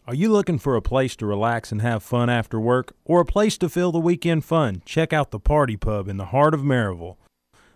[0.06, 3.24] Are you looking for a place to relax and have fun after work or a
[3.24, 4.82] place to fill the weekend fun?
[4.84, 7.16] Check out the Party Pub in the heart of Maryville.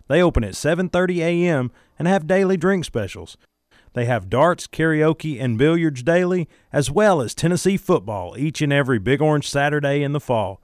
[0.09, 1.70] They open at 7:30 a.m.
[1.99, 3.39] and have daily drink specials.
[3.95, 8.99] They have darts, karaoke, and billiards daily, as well as Tennessee football each and every
[8.99, 10.61] Big Orange Saturday in the fall.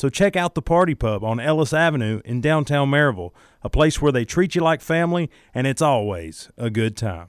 [0.00, 3.32] So check out the Party Pub on Ellis Avenue in downtown Maryville,
[3.62, 7.28] a place where they treat you like family and it's always a good time.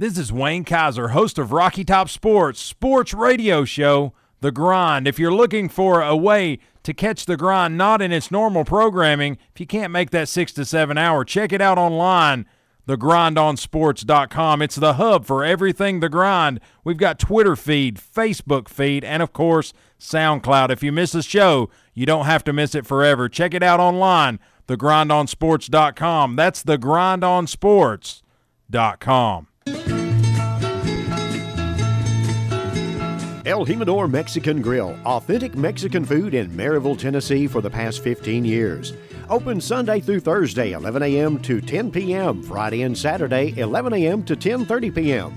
[0.00, 5.08] This is Wayne Kaiser, host of Rocky Top Sports, sports radio show, The Grind.
[5.08, 9.38] If you're looking for a way to catch The Grind not in its normal programming,
[9.52, 12.46] if you can't make that six to seven hour, check it out online,
[12.86, 14.62] thegrindonsports.com.
[14.62, 16.60] It's the hub for everything The Grind.
[16.84, 20.70] We've got Twitter feed, Facebook feed, and of course, SoundCloud.
[20.70, 23.28] If you miss a show, you don't have to miss it forever.
[23.28, 24.38] Check it out online,
[24.68, 26.36] thegrindonsports.com.
[26.36, 29.47] That's thegrindonsports.com.
[33.48, 38.92] El Jimador Mexican Grill, authentic Mexican food in Maryville, Tennessee for the past 15 years.
[39.30, 41.38] Open Sunday through Thursday, 11 a.m.
[41.40, 42.42] to 10 p.m.
[42.42, 44.22] Friday and Saturday, 11 a.m.
[44.24, 45.34] to 10:30 p.m.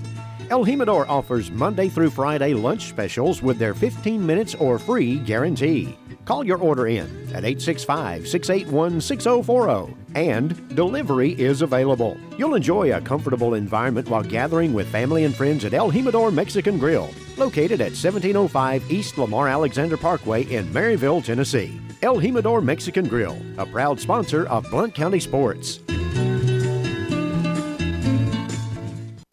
[0.50, 5.96] El Jimador offers Monday through Friday lunch specials with their 15 minutes or free guarantee.
[6.24, 12.16] Call your order in at 865 681 6040 and delivery is available.
[12.38, 16.78] You'll enjoy a comfortable environment while gathering with family and friends at El Jimador Mexican
[16.78, 21.80] Grill, located at 1705 East Lamar Alexander Parkway in Maryville, Tennessee.
[22.02, 25.78] El Jimador Mexican Grill, a proud sponsor of Blount County Sports.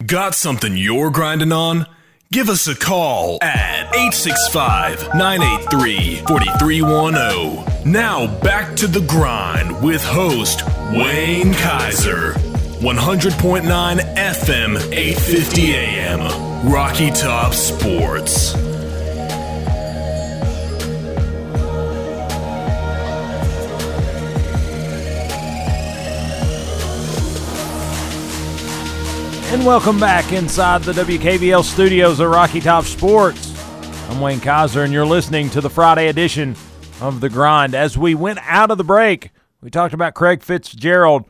[0.05, 1.85] Got something you're grinding on?
[2.31, 7.91] Give us a call at 865 983 4310.
[7.91, 12.31] Now back to the grind with host Wayne Kaiser.
[12.79, 13.61] 100.9
[14.15, 16.71] FM, 850 AM.
[16.71, 18.55] Rocky Top Sports.
[29.51, 33.48] And welcome back inside the WKVL studios of Rocky Top Sports.
[34.09, 36.55] I'm Wayne Kaiser, and you're listening to the Friday edition
[36.99, 37.75] of The Grind.
[37.75, 39.29] As we went out of the break,
[39.61, 41.25] we talked about Craig Fitzgerald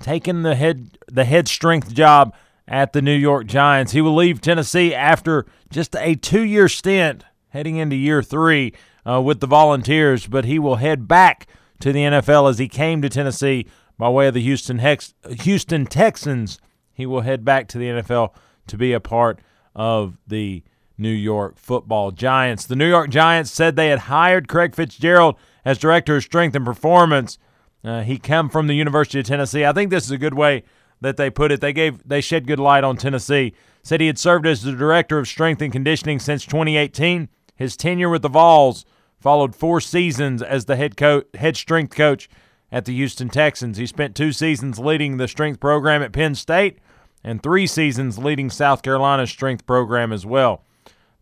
[0.00, 2.34] taking the head the head strength job
[2.66, 3.92] at the New York Giants.
[3.92, 8.74] He will leave Tennessee after just a two year stint, heading into year three
[9.08, 11.46] uh, with the Volunteers, but he will head back
[11.78, 13.66] to the NFL as he came to Tennessee
[13.96, 16.58] by way of the Houston Hex- Houston Texans
[16.92, 18.34] he will head back to the NFL
[18.66, 19.40] to be a part
[19.74, 20.64] of the
[20.96, 22.66] New York football Giants.
[22.66, 26.64] The New York Giants said they had hired Craig Fitzgerald as director of strength and
[26.64, 27.38] performance.
[27.82, 29.64] Uh, he come from the University of Tennessee.
[29.64, 30.62] I think this is a good way
[31.00, 31.60] that they put it.
[31.60, 33.54] They gave they shed good light on Tennessee.
[33.82, 37.28] Said he had served as the director of strength and conditioning since 2018.
[37.56, 38.84] His tenure with the Vols
[39.20, 42.28] followed four seasons as the head coach, head strength coach
[42.72, 43.76] at the Houston Texans.
[43.76, 46.78] He spent two seasons leading the strength program at Penn State
[47.22, 50.64] and three seasons leading South Carolina's strength program as well.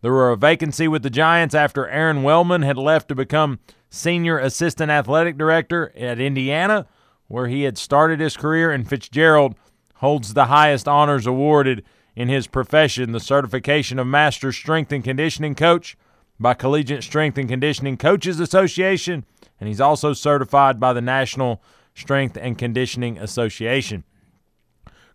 [0.03, 4.37] There were a vacancy with the Giants after Aaron Wellman had left to become senior
[4.37, 6.87] assistant athletic director at Indiana,
[7.29, 9.55] where he had started his career, and Fitzgerald
[9.95, 11.85] holds the highest honors awarded
[12.17, 15.95] in his profession, the certification of Master Strength and Conditioning Coach
[16.37, 19.23] by Collegiate Strength and Conditioning Coaches Association,
[19.57, 21.63] and he's also certified by the National
[21.95, 24.03] Strength and Conditioning Association.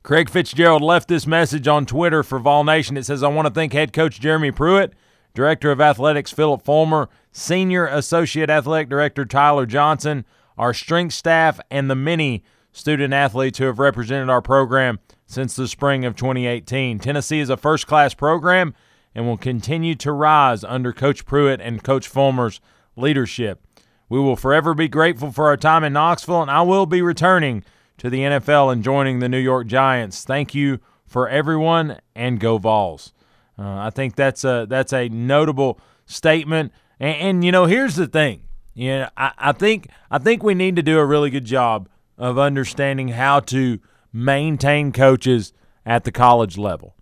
[0.03, 2.97] Craig Fitzgerald left this message on Twitter for Vol Nation.
[2.97, 4.95] It says, I want to thank head coach Jeremy Pruitt,
[5.35, 10.25] director of athletics Phillip Fulmer, senior associate athletic director Tyler Johnson,
[10.57, 12.43] our strength staff, and the many
[12.73, 16.99] student athletes who have represented our program since the spring of 2018.
[16.99, 18.75] Tennessee is a first class program
[19.15, 22.61] and will continue to rise under Coach Pruitt and Coach Fulmer's
[22.97, 23.61] leadership.
[24.09, 27.63] We will forever be grateful for our time in Knoxville, and I will be returning
[27.99, 30.25] to the NFL and joining the New York Giants.
[30.25, 33.13] Thank you for everyone, and go Vols.
[33.59, 36.73] Uh, I think that's a that's a notable statement.
[37.01, 38.43] And, and you know, here's the thing.
[38.75, 41.89] You know, I, I think I think we need to do a really good job
[42.17, 43.81] of understanding how to
[44.13, 45.53] maintain coaches
[45.85, 46.95] at the college level.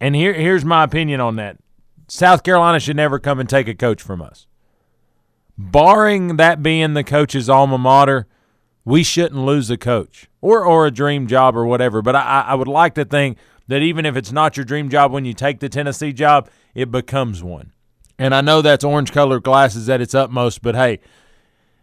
[0.00, 1.56] And here here's my opinion on that.
[2.08, 4.46] South Carolina should never come and take a coach from us.
[5.56, 8.26] Barring that being the coach's alma mater,
[8.84, 12.02] we shouldn't lose a coach or or a dream job or whatever.
[12.02, 15.12] But I, I would like to think that even if it's not your dream job
[15.12, 17.72] when you take the Tennessee job, it becomes one.
[18.18, 21.00] And I know that's orange colored glasses at its utmost, but hey,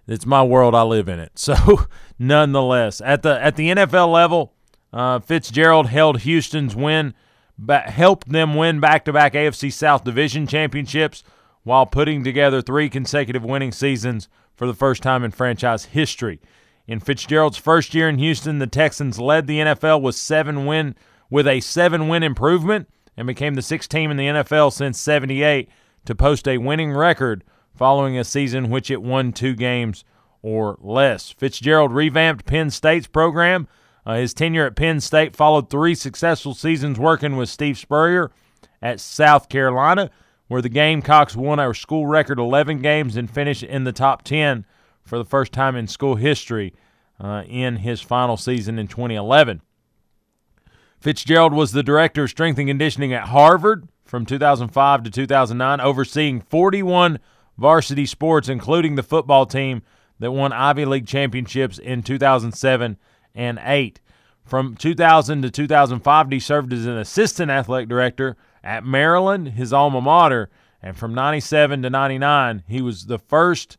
[0.08, 0.76] it's my world.
[0.76, 1.32] I live in it.
[1.40, 1.86] So
[2.18, 4.54] nonetheless, at the at the NFL level,
[4.92, 7.14] uh, Fitzgerald held Houston's win,
[7.58, 11.24] but helped them win back to back AFC South Division championships
[11.64, 16.40] while putting together three consecutive winning seasons for the first time in franchise history.
[16.90, 20.96] In Fitzgerald's first year in Houston, the Texans led the NFL with seven win
[21.30, 25.70] with a seven-win improvement and became the sixth team in the NFL since 78
[26.06, 27.44] to post a winning record
[27.76, 30.04] following a season which it won two games
[30.42, 31.30] or less.
[31.30, 33.68] Fitzgerald revamped Penn State's program.
[34.04, 38.32] Uh, his tenure at Penn State followed three successful seasons working with Steve Spurrier
[38.82, 40.10] at South Carolina,
[40.48, 44.66] where the Gamecocks won a school record 11 games and finished in the top 10
[45.06, 46.74] for the first time in school history
[47.20, 49.62] uh, in his final season in 2011.
[51.00, 56.42] Fitzgerald was the director of strength and conditioning at Harvard from 2005 to 2009, overseeing
[56.42, 57.20] 41
[57.58, 59.82] varsity sports, including the football team
[60.20, 62.98] that won Ivy League championships in 2007
[63.34, 64.02] and 8.
[64.44, 70.02] From 2000 to 2005, he served as an assistant athletic director at Maryland, his alma
[70.02, 70.50] mater,
[70.82, 73.78] and from 97 to 99, he was the first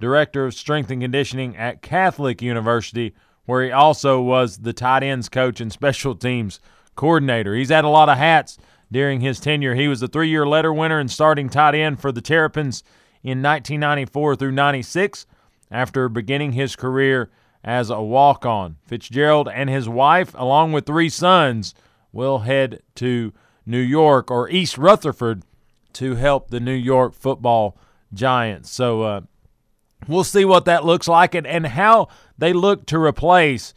[0.00, 5.28] director of strength and conditioning at Catholic University, where he also was the tight ends
[5.28, 6.58] coach and special teams
[6.96, 7.54] coordinator.
[7.54, 8.58] He's had a lot of hats
[8.90, 9.74] during his tenure.
[9.74, 12.82] He was a three year letter winner and starting tight end for the Terrapins
[13.22, 15.26] in 1994 through 96
[15.70, 17.30] after beginning his career
[17.62, 18.76] as a walk on.
[18.86, 21.74] Fitzgerald and his wife, along with three sons,
[22.12, 23.32] will head to
[23.66, 25.42] New York or East Rutherford
[25.92, 27.76] to help the New York football
[28.12, 28.70] Giants.
[28.70, 29.20] So, uh,
[30.08, 33.74] We'll see what that looks like and, and how they look to replace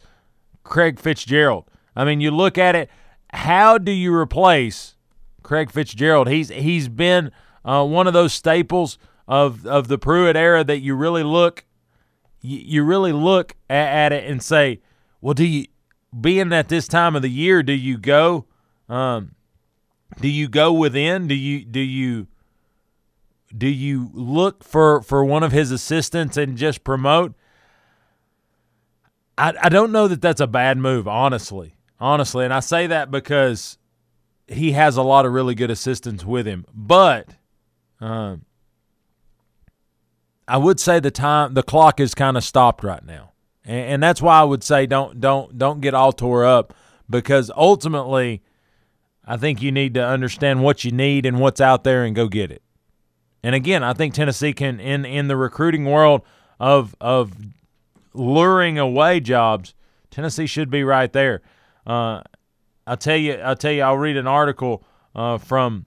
[0.62, 1.64] Craig Fitzgerald.
[1.94, 2.90] I mean, you look at it,
[3.32, 4.96] how do you replace
[5.42, 6.28] Craig Fitzgerald?
[6.28, 7.30] He's he's been
[7.64, 8.98] uh, one of those staples
[9.28, 11.64] of of the Pruitt era that you really look
[12.40, 14.82] you, really look at, at, it and say,
[15.22, 15.66] well, do you
[16.20, 18.46] being at this time of the year, do you go
[18.88, 19.34] um,
[20.20, 21.26] do you go within?
[21.26, 22.26] Do you do you
[23.56, 27.34] do you look for for one of his assistants and just promote?
[29.38, 31.76] I I don't know that that's a bad move, honestly.
[32.00, 33.78] Honestly, and I say that because
[34.48, 37.28] he has a lot of really good assistants with him, but
[38.00, 38.44] um,
[40.46, 43.32] I would say the time the clock is kind of stopped right now,
[43.64, 46.74] and, and that's why I would say don't don't don't get all tore up
[47.08, 48.42] because ultimately,
[49.24, 52.26] I think you need to understand what you need and what's out there and go
[52.28, 52.63] get it.
[53.44, 56.22] And again, I think Tennessee can in in the recruiting world
[56.58, 57.34] of of
[58.14, 59.74] luring away jobs,
[60.10, 61.42] Tennessee should be right there.
[61.86, 62.22] Uh,
[62.86, 64.82] I'll tell you, I'll tell you, I'll read an article
[65.14, 65.84] uh, from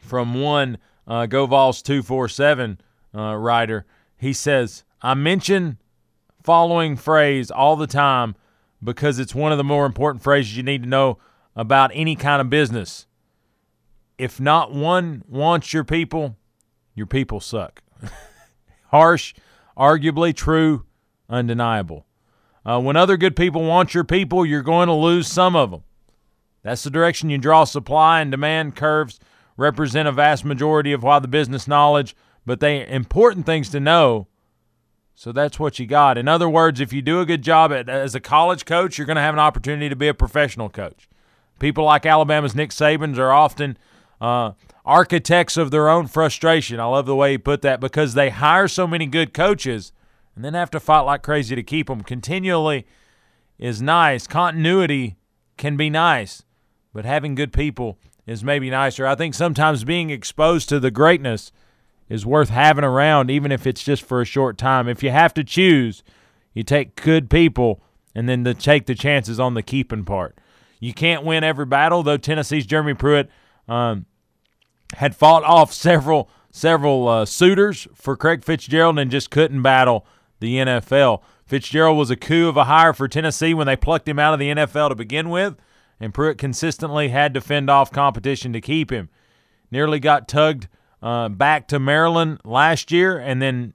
[0.00, 2.80] from one uh, GoVols two four seven
[3.14, 3.86] uh, writer.
[4.16, 5.78] He says, "I mention
[6.42, 8.34] following phrase all the time
[8.82, 11.18] because it's one of the more important phrases you need to know
[11.54, 13.06] about any kind of business.
[14.18, 16.34] If not one wants your people,
[16.98, 17.82] your people suck.
[18.90, 19.34] Harsh,
[19.76, 20.84] arguably true,
[21.30, 22.04] undeniable.
[22.66, 25.84] Uh, when other good people want your people, you're going to lose some of them.
[26.62, 29.18] That's the direction you draw supply and demand curves
[29.56, 34.28] represent a vast majority of why the business knowledge, but they important things to know.
[35.14, 36.16] So that's what you got.
[36.16, 39.06] In other words, if you do a good job at, as a college coach, you're
[39.06, 41.08] going to have an opportunity to be a professional coach.
[41.58, 43.76] People like Alabama's Nick Saban's are often
[44.20, 44.52] uh,
[44.88, 46.80] architects of their own frustration.
[46.80, 49.92] I love the way he put that because they hire so many good coaches
[50.34, 52.86] and then have to fight like crazy to keep them continually.
[53.58, 54.26] is nice.
[54.26, 55.16] Continuity
[55.58, 56.42] can be nice,
[56.94, 59.06] but having good people is maybe nicer.
[59.06, 61.52] I think sometimes being exposed to the greatness
[62.08, 64.88] is worth having around, even if it's just for a short time.
[64.88, 66.02] If you have to choose,
[66.54, 67.82] you take good people
[68.14, 70.38] and then to take the chances on the keeping part.
[70.80, 73.28] You can't win every battle, though Tennessee's Jeremy Pruitt
[73.68, 74.06] um,
[74.96, 80.06] had fought off several several uh, suitors for Craig Fitzgerald and just couldn't battle
[80.40, 81.22] the NFL.
[81.46, 84.40] Fitzgerald was a coup of a hire for Tennessee when they plucked him out of
[84.40, 85.56] the NFL to begin with,
[86.00, 89.08] and Pruitt consistently had to fend off competition to keep him.
[89.70, 90.68] Nearly got tugged
[91.02, 93.74] uh, back to Maryland last year, and then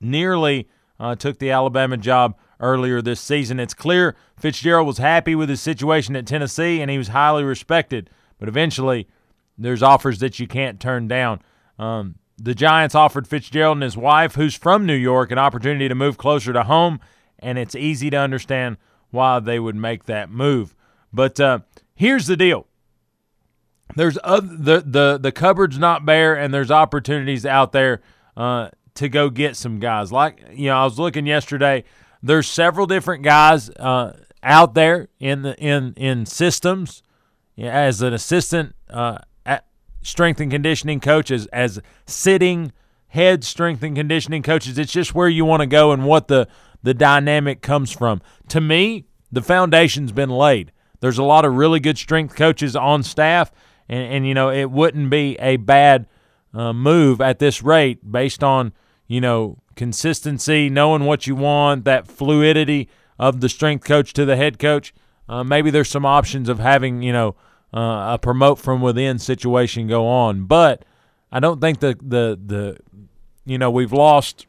[0.00, 0.68] nearly
[0.98, 3.60] uh, took the Alabama job earlier this season.
[3.60, 8.10] It's clear Fitzgerald was happy with his situation at Tennessee, and he was highly respected.
[8.38, 9.08] But eventually,
[9.56, 11.40] there's offers that you can't turn down.
[11.78, 15.94] Um, the Giants offered Fitzgerald and his wife, who's from New York, an opportunity to
[15.94, 17.00] move closer to home,
[17.38, 18.76] and it's easy to understand
[19.10, 20.74] why they would make that move.
[21.12, 21.60] But uh,
[21.94, 22.66] here's the deal:
[23.94, 28.02] there's other, the the the cupboard's not bare, and there's opportunities out there
[28.36, 30.10] uh, to go get some guys.
[30.10, 31.84] Like you know, I was looking yesterday.
[32.22, 37.02] There's several different guys uh, out there in the in in systems
[37.56, 39.18] as an assistant uh,
[40.04, 42.72] strength and conditioning coaches, as sitting
[43.08, 44.76] head strength and conditioning coaches.
[44.76, 46.46] It's just where you want to go and what the
[46.82, 48.20] the dynamic comes from.
[48.48, 50.70] To me, the foundation's been laid.
[51.00, 53.50] There's a lot of really good strength coaches on staff,
[53.88, 56.06] and, and you know it wouldn't be a bad
[56.52, 58.72] uh, move at this rate based on
[59.06, 62.88] you know consistency, knowing what you want, that fluidity
[63.18, 64.92] of the strength coach to the head coach.
[65.28, 67.34] Uh, maybe there's some options of having you know
[67.74, 70.84] uh, a promote from within situation go on, but
[71.32, 72.78] I don't think the the the
[73.44, 74.46] you know we've lost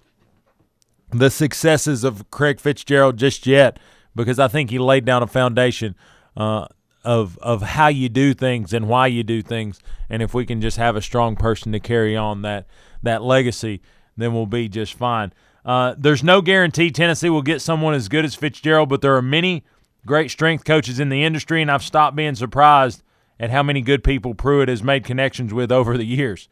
[1.09, 3.79] the successes of Craig Fitzgerald just yet
[4.15, 5.95] because I think he laid down a foundation
[6.37, 6.67] uh,
[7.03, 10.61] of of how you do things and why you do things, and if we can
[10.61, 12.67] just have a strong person to carry on that
[13.01, 13.81] that legacy,
[14.15, 15.33] then we'll be just fine.
[15.65, 19.21] Uh, there's no guarantee Tennessee will get someone as good as Fitzgerald, but there are
[19.23, 19.63] many
[20.05, 23.01] great strength coaches in the industry, and I've stopped being surprised
[23.39, 26.49] at how many good people Pruitt has made connections with over the years.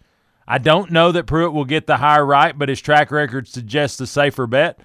[0.47, 3.97] I don't know that Pruitt will get the hire right, but his track record suggests
[3.97, 4.79] the safer bet,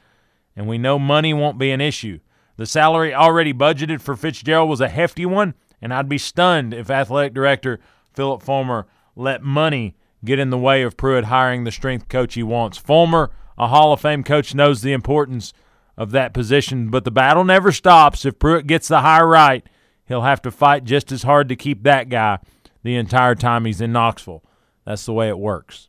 [0.54, 2.20] and we know money won't be an issue.
[2.56, 6.90] The salary already budgeted for Fitzgerald was a hefty one, and I'd be stunned if
[6.90, 7.80] athletic director
[8.12, 8.86] Phillip Fulmer
[9.16, 12.78] let money get in the way of Pruitt hiring the strength coach he wants.
[12.78, 15.52] Fulmer, a Hall of Fame coach, knows the importance
[15.96, 18.24] of that position, but the battle never stops.
[18.24, 19.64] If Pruitt gets the hire right,
[20.08, 22.38] he'll have to fight just as hard to keep that guy
[22.82, 24.42] the entire time he's in Knoxville.
[24.84, 25.88] That's the way it works.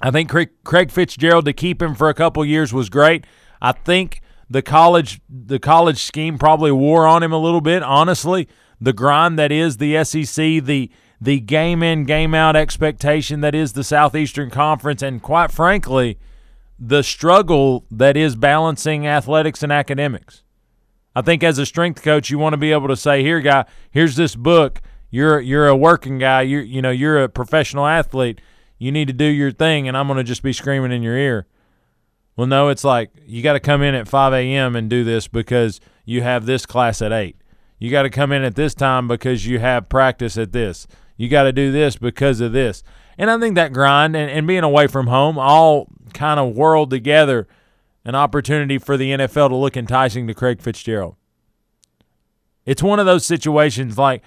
[0.00, 0.30] I think
[0.64, 3.24] Craig Fitzgerald to keep him for a couple years was great.
[3.62, 7.82] I think the college the college scheme probably wore on him a little bit.
[7.82, 8.48] Honestly,
[8.80, 10.90] the grind that is the SEC, the
[11.20, 16.18] the game in game out expectation that is the Southeastern Conference, and quite frankly,
[16.78, 20.43] the struggle that is balancing athletics and academics.
[21.14, 23.64] I think as a strength coach, you want to be able to say, "Here, guy,
[23.90, 24.80] here's this book.
[25.10, 26.42] You're you're a working guy.
[26.42, 28.40] You you know you're a professional athlete.
[28.78, 31.16] You need to do your thing, and I'm going to just be screaming in your
[31.16, 31.46] ear."
[32.36, 34.74] Well, no, it's like you got to come in at 5 a.m.
[34.74, 37.36] and do this because you have this class at 8.
[37.78, 40.88] You got to come in at this time because you have practice at this.
[41.16, 42.82] You got to do this because of this.
[43.16, 46.90] And I think that grind and, and being away from home all kind of whirled
[46.90, 47.46] together–
[48.04, 51.16] an opportunity for the NFL to look enticing to Craig Fitzgerald.
[52.66, 54.22] It's one of those situations like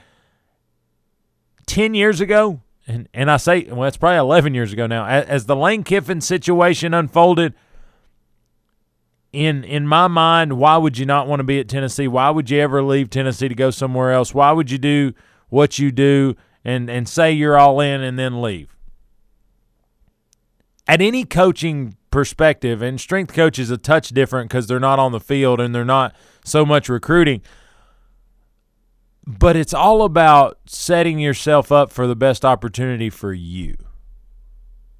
[1.65, 5.25] 10 years ago, and, and I say, well, it's probably 11 years ago now, as,
[5.25, 7.53] as the Lane Kiffin situation unfolded,
[9.33, 12.07] in in my mind, why would you not want to be at Tennessee?
[12.07, 14.33] Why would you ever leave Tennessee to go somewhere else?
[14.33, 15.13] Why would you do
[15.49, 18.75] what you do and, and say you're all in and then leave?
[20.87, 22.81] At any coaching perspective.
[22.81, 25.85] And strength coach is a touch different because they're not on the field and they're
[25.85, 27.41] not so much recruiting.
[29.25, 33.75] But it's all about setting yourself up for the best opportunity for you.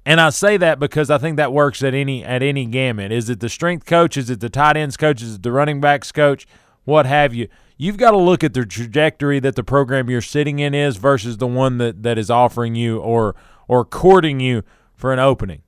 [0.04, 3.12] And I say that because I think that works at any at any gamut.
[3.12, 4.16] Is it the strength coach?
[4.16, 5.22] Is it the tight ends coach?
[5.22, 6.46] Is it the running backs coach?
[6.84, 7.48] What have you?
[7.76, 11.36] You've got to look at the trajectory that the program you're sitting in is versus
[11.36, 13.36] the one that, that is offering you or
[13.68, 14.62] or courting you
[14.94, 15.62] for an opening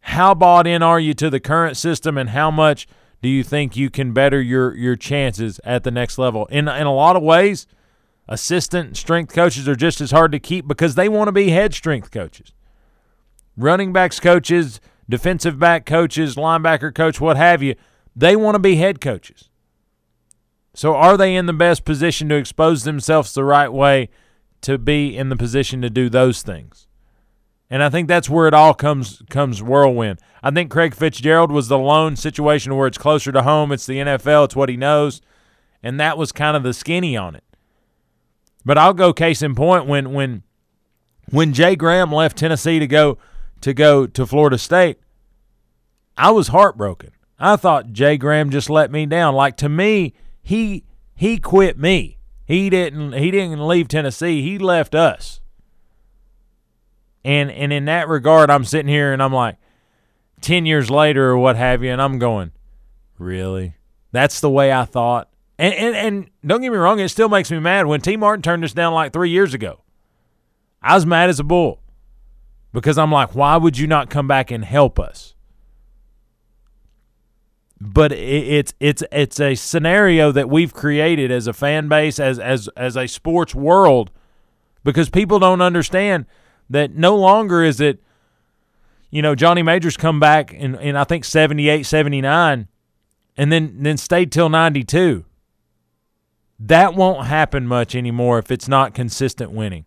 [0.00, 2.86] how bought in are you to the current system and how much
[3.22, 6.46] do you think you can better your your chances at the next level?
[6.46, 7.66] In in a lot of ways,
[8.28, 11.74] assistant strength coaches are just as hard to keep because they want to be head
[11.74, 12.52] strength coaches.
[13.56, 17.74] Running backs coaches, defensive back coaches, linebacker coach, what have you,
[18.14, 19.48] They want to be head coaches.
[20.74, 24.10] So are they in the best position to expose themselves the right way
[24.62, 26.87] to be in the position to do those things?
[27.70, 30.20] And I think that's where it all comes comes whirlwind.
[30.42, 33.72] I think Craig Fitzgerald was the lone situation where it's closer to home.
[33.72, 34.46] It's the NFL.
[34.46, 35.20] It's what he knows,
[35.82, 37.44] and that was kind of the skinny on it.
[38.64, 40.44] But I'll go case in point when when
[41.30, 43.18] when Jay Graham left Tennessee to go
[43.60, 44.98] to go to Florida State,
[46.16, 47.10] I was heartbroken.
[47.38, 49.34] I thought Jay Graham just let me down.
[49.34, 52.18] Like to me, he he quit me.
[52.46, 54.40] He didn't he didn't leave Tennessee.
[54.42, 55.40] He left us.
[57.28, 59.56] And and in that regard, I'm sitting here and I'm like,
[60.40, 62.52] ten years later or what have you, and I'm going,
[63.18, 63.74] really?
[64.12, 65.28] That's the way I thought.
[65.58, 68.40] And and and don't get me wrong, it still makes me mad when Tee Martin
[68.40, 69.82] turned us down like three years ago.
[70.80, 71.82] I was mad as a bull
[72.72, 75.34] because I'm like, why would you not come back and help us?
[77.78, 82.68] But it's it's it's a scenario that we've created as a fan base, as as
[82.68, 84.10] as a sports world,
[84.82, 86.24] because people don't understand
[86.70, 88.02] that no longer is it,
[89.10, 92.68] you know, Johnny Majors come back in, in I think 78, 79,
[93.36, 95.24] and then, then stayed till 92.
[96.60, 99.84] That won't happen much anymore if it's not consistent winning.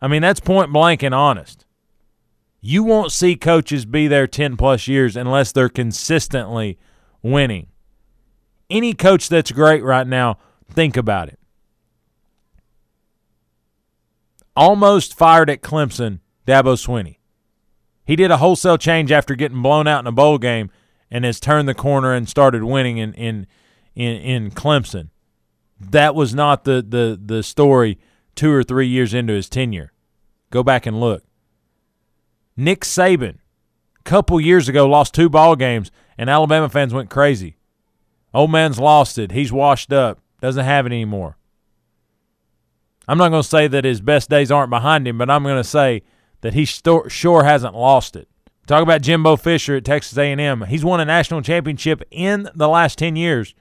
[0.00, 1.66] I mean, that's point blank and honest.
[2.60, 6.78] You won't see coaches be there 10 plus years unless they're consistently
[7.22, 7.66] winning.
[8.70, 10.38] Any coach that's great right now,
[10.70, 11.38] think about it.
[14.56, 17.18] Almost fired at Clemson, Dabo Swinney.
[18.04, 20.70] He did a wholesale change after getting blown out in a bowl game
[21.10, 23.46] and has turned the corner and started winning in in
[23.94, 25.10] in, in Clemson.
[25.80, 27.98] That was not the, the the story
[28.34, 29.92] two or three years into his tenure.
[30.50, 31.24] Go back and look.
[32.56, 33.38] Nick Saban,
[33.98, 37.56] a couple years ago, lost two ball games, and Alabama fans went crazy.
[38.32, 39.32] Old man's lost it.
[39.32, 40.20] He's washed up.
[40.40, 41.36] Doesn't have it anymore.
[43.06, 45.62] I'm not going to say that his best days aren't behind him, but I'm going
[45.62, 46.02] to say
[46.40, 48.28] that he sure hasn't lost it.
[48.66, 50.62] Talk about Jimbo Fisher at Texas A&M.
[50.62, 53.54] He's won a national championship in the last 10 years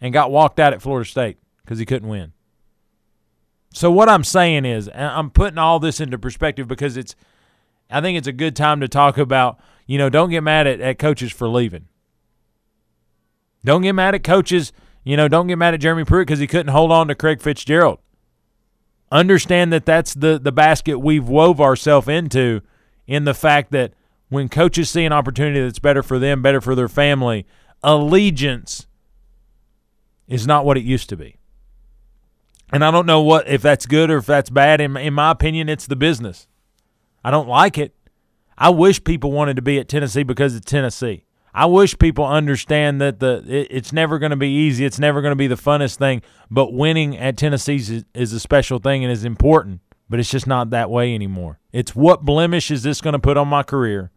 [0.00, 2.32] and got walked out at Florida State because he couldn't win.
[3.72, 7.14] So what I'm saying is I'm putting all this into perspective because it's
[7.88, 10.80] I think it's a good time to talk about, you know, don't get mad at,
[10.80, 11.88] at coaches for leaving.
[13.64, 14.72] Don't get mad at coaches,
[15.04, 17.40] you know, don't get mad at Jeremy Pruitt because he couldn't hold on to Craig
[17.40, 17.98] Fitzgerald
[19.10, 22.62] understand that that's the the basket we've wove ourselves into
[23.06, 23.92] in the fact that
[24.28, 27.46] when coaches see an opportunity that's better for them, better for their family,
[27.82, 28.86] allegiance
[30.28, 31.36] is not what it used to be.
[32.72, 34.80] And I don't know what if that's good or if that's bad.
[34.80, 36.46] In, in my opinion, it's the business.
[37.24, 37.94] I don't like it.
[38.56, 41.24] I wish people wanted to be at Tennessee because it's Tennessee.
[41.52, 44.84] I wish people understand that the it, it's never going to be easy.
[44.84, 46.22] It's never going to be the funnest thing.
[46.50, 49.80] But winning at Tennessee is, is a special thing and is important.
[50.08, 51.60] But it's just not that way anymore.
[51.72, 54.10] It's what blemish is this going to put on my career?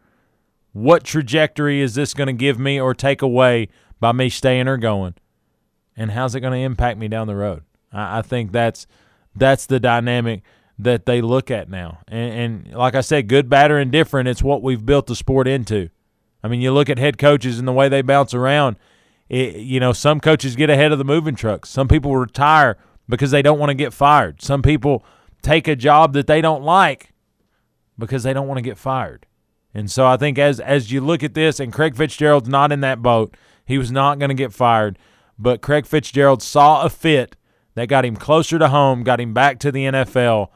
[0.72, 3.70] What trajectory is this going to give me or take away
[4.00, 5.14] by me staying or going?
[5.96, 7.62] And how's it going to impact me down the road?
[7.92, 8.88] I, I think that's
[9.36, 10.42] that's the dynamic
[10.80, 12.00] that they look at now.
[12.08, 15.48] And, and like I said, good, bad, or indifferent, it's what we've built the sport
[15.48, 15.90] into.
[16.44, 18.78] I mean, you look at head coaches and the way they bounce around.
[19.30, 21.70] It, you know, some coaches get ahead of the moving trucks.
[21.70, 22.78] Some people retire
[23.08, 24.42] because they don't want to get fired.
[24.42, 25.06] Some people
[25.42, 27.14] take a job that they don't like
[27.98, 29.26] because they don't want to get fired.
[29.74, 32.82] And so I think as as you look at this, and Craig Fitzgerald's not in
[32.82, 33.36] that boat.
[33.66, 35.00] He was not going to get fired,
[35.40, 37.38] but Craig Fitzgerald saw a fit
[37.76, 40.50] that got him closer to home, got him back to the NFL,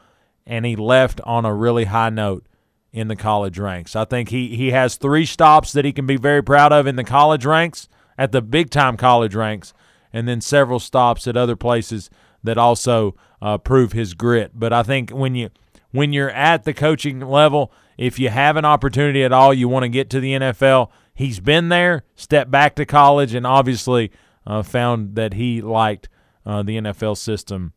[0.46, 2.44] and he left on a really high note
[2.92, 3.94] in the college ranks.
[3.94, 6.96] I think he, he has three stops that he can be very proud of in
[6.96, 9.72] the college ranks, at the big time college ranks,
[10.12, 12.10] and then several stops at other places
[12.42, 14.52] that also uh, prove his grit.
[14.54, 15.50] But I think when you
[15.90, 19.84] when you're at the coaching level, if you have an opportunity at all, you want
[19.84, 20.90] to get to the NFL.
[21.14, 24.10] He's been there, stepped back to college, and obviously
[24.46, 26.08] uh, found that he liked
[26.44, 27.72] uh, the NFL system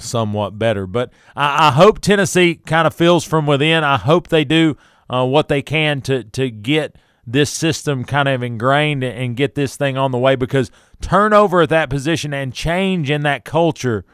[0.00, 0.86] somewhat better.
[0.86, 3.84] But I, I hope Tennessee kind of feels from within.
[3.84, 4.76] I hope they do
[5.08, 6.96] uh, what they can to to get
[7.26, 10.70] this system kind of ingrained and get this thing on the way because
[11.00, 14.04] turnover at that position and change in that culture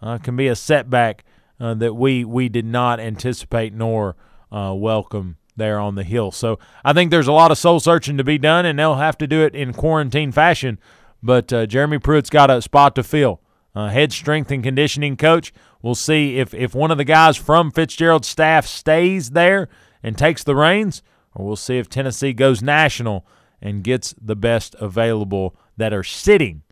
[0.00, 1.24] uh, can be a setback
[1.60, 4.16] uh, that we we did not anticipate nor
[4.50, 6.30] uh, welcome there on the hill.
[6.30, 9.18] So I think there's a lot of soul searching to be done, and they'll have
[9.18, 10.78] to do it in quarantine fashion.
[11.22, 13.40] But uh, Jeremy Pruitt's got a spot to fill
[13.74, 15.52] uh, head strength and conditioning coach.
[15.80, 19.68] We'll see if, if one of the guys from Fitzgerald's staff stays there
[20.02, 21.02] and takes the reins,
[21.34, 23.26] or we'll see if Tennessee goes national
[23.60, 26.62] and gets the best available that are sitting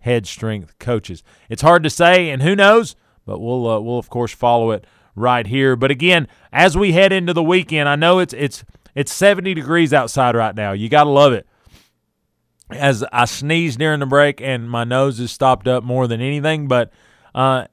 [0.00, 1.22] head strength coaches.
[1.48, 4.86] It's hard to say, and who knows, but we'll uh, we'll of course follow it
[5.14, 5.76] right here.
[5.76, 9.92] But again, as we head into the weekend, I know it's it's it's 70 degrees
[9.92, 10.72] outside right now.
[10.72, 11.46] You got to love it.
[12.72, 16.68] As I sneezed during the break and my nose is stopped up more than anything,
[16.68, 16.92] but
[17.34, 17.66] uh,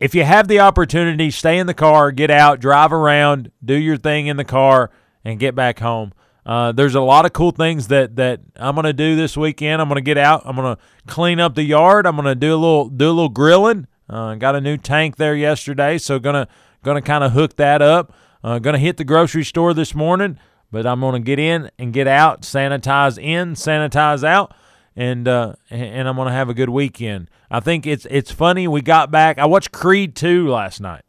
[0.00, 3.96] if you have the opportunity, stay in the car, get out, drive around, do your
[3.96, 4.90] thing in the car,
[5.24, 6.12] and get back home.
[6.46, 9.80] Uh, there's a lot of cool things that that I'm gonna do this weekend.
[9.80, 10.42] I'm gonna get out.
[10.44, 12.06] I'm gonna clean up the yard.
[12.06, 13.86] I'm gonna do a little do a little grilling.
[14.10, 16.46] Uh, got a new tank there yesterday, so gonna
[16.82, 18.12] gonna kind of hook that up.
[18.42, 20.38] Uh, gonna hit the grocery store this morning,
[20.74, 24.52] but I'm gonna get in and get out, sanitize in, sanitize out,
[24.96, 27.30] and uh, and I'm gonna have a good weekend.
[27.48, 28.66] I think it's it's funny.
[28.66, 29.38] We got back.
[29.38, 31.04] I watched Creed two last night.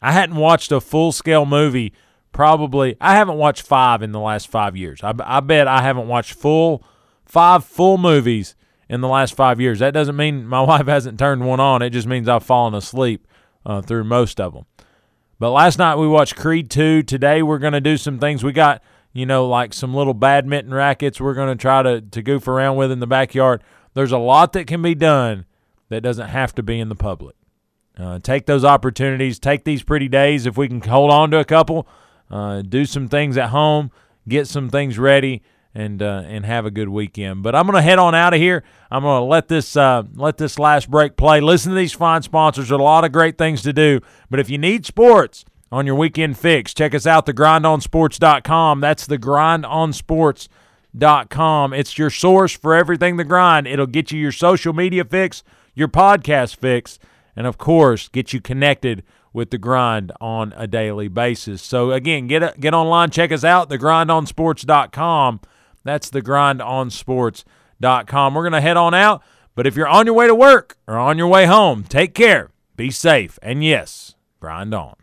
[0.00, 1.92] I hadn't watched a full scale movie
[2.32, 5.00] probably I haven't watched five in the last five years.
[5.02, 6.82] I, I bet I haven't watched full
[7.26, 8.56] five full movies
[8.88, 9.80] in the last five years.
[9.80, 11.82] That doesn't mean my wife hasn't turned one on.
[11.82, 13.28] It just means I've fallen asleep
[13.66, 14.64] uh, through most of them.
[15.44, 17.02] But last night we watched Creed 2.
[17.02, 18.42] Today we're going to do some things.
[18.42, 18.82] We got,
[19.12, 22.76] you know, like some little badminton rackets we're going to try to, to goof around
[22.76, 23.62] with in the backyard.
[23.92, 25.44] There's a lot that can be done
[25.90, 27.36] that doesn't have to be in the public.
[27.98, 29.38] Uh, take those opportunities.
[29.38, 30.46] Take these pretty days.
[30.46, 31.86] If we can hold on to a couple,
[32.30, 33.90] uh, do some things at home,
[34.26, 35.42] get some things ready,
[35.74, 37.42] and uh, and have a good weekend.
[37.42, 38.62] But I'm gonna head on out of here.
[38.90, 41.40] I'm gonna let this uh, let this last break play.
[41.40, 42.68] Listen to these fine sponsors.
[42.68, 44.00] There's a lot of great things to do.
[44.30, 47.26] But if you need sports on your weekend fix, check us out.
[47.26, 48.80] TheGrindOnSports.com.
[48.80, 51.72] That's TheGrindOnSports.com.
[51.72, 53.66] It's your source for everything the grind.
[53.66, 55.42] It'll get you your social media fix,
[55.74, 57.00] your podcast fix,
[57.34, 59.02] and of course, get you connected
[59.32, 61.60] with the grind on a daily basis.
[61.60, 65.40] So again, get get online, check us out, thegrindonsports.com.
[65.84, 68.34] That's thegrindonsports.com.
[68.34, 69.22] We're going to head on out,
[69.54, 72.50] but if you're on your way to work or on your way home, take care,
[72.76, 74.94] be safe, and yes, grind on.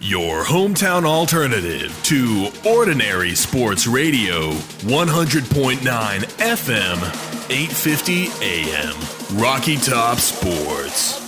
[0.00, 9.42] Your hometown alternative to Ordinary Sports Radio, 100.9 FM, 850 AM.
[9.42, 11.27] Rocky Top Sports.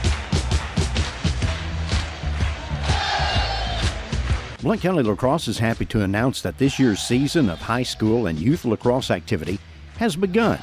[4.61, 8.37] Blount County Lacrosse is happy to announce that this year's season of high school and
[8.37, 9.57] youth lacrosse activity
[9.97, 10.59] has begun.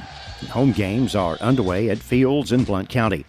[0.51, 3.25] Home games are underway at fields in Blount County.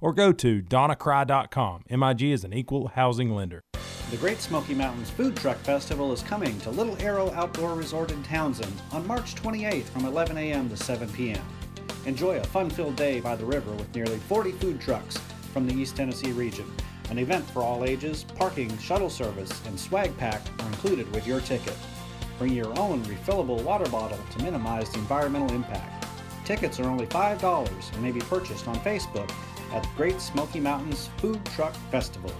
[0.00, 1.84] or go to donnacry.com.
[1.90, 3.62] MIG is an equal housing lender.
[4.10, 8.22] The Great Smoky Mountains Food Truck Festival is coming to Little Arrow Outdoor Resort in
[8.24, 10.68] Townsend on March 28th from 11 a.m.
[10.68, 11.44] to 7 p.m.
[12.06, 15.16] Enjoy a fun filled day by the river with nearly 40 food trucks
[15.52, 16.66] from the East Tennessee region.
[17.10, 21.40] An event for all ages, parking, shuttle service, and swag pack are included with your
[21.40, 21.76] ticket.
[22.38, 26.06] Bring your own refillable water bottle to minimize the environmental impact.
[26.44, 29.30] Tickets are only $5 and may be purchased on Facebook
[29.72, 32.32] at the Great Smoky Mountains Food Truck Festival.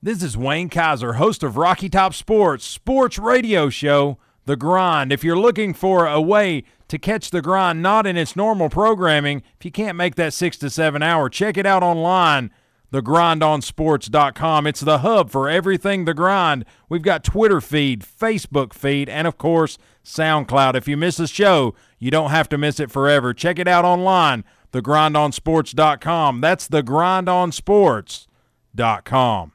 [0.00, 5.12] This is Wayne Kaiser, host of Rocky Top Sports, sports radio show, The Grind.
[5.12, 9.42] If you're looking for a way to catch The Grind not in its normal programming,
[9.58, 12.52] if you can't make that six to seven hour, check it out online,
[12.92, 14.66] thegrindonsports.com.
[14.68, 16.64] It's the hub for everything The Grind.
[16.88, 20.76] We've got Twitter feed, Facebook feed, and of course, SoundCloud.
[20.76, 23.34] If you miss a show, you don't have to miss it forever.
[23.34, 26.40] Check it out online, thegrindonsports.com.
[26.40, 29.52] That's thegrindonsports.com.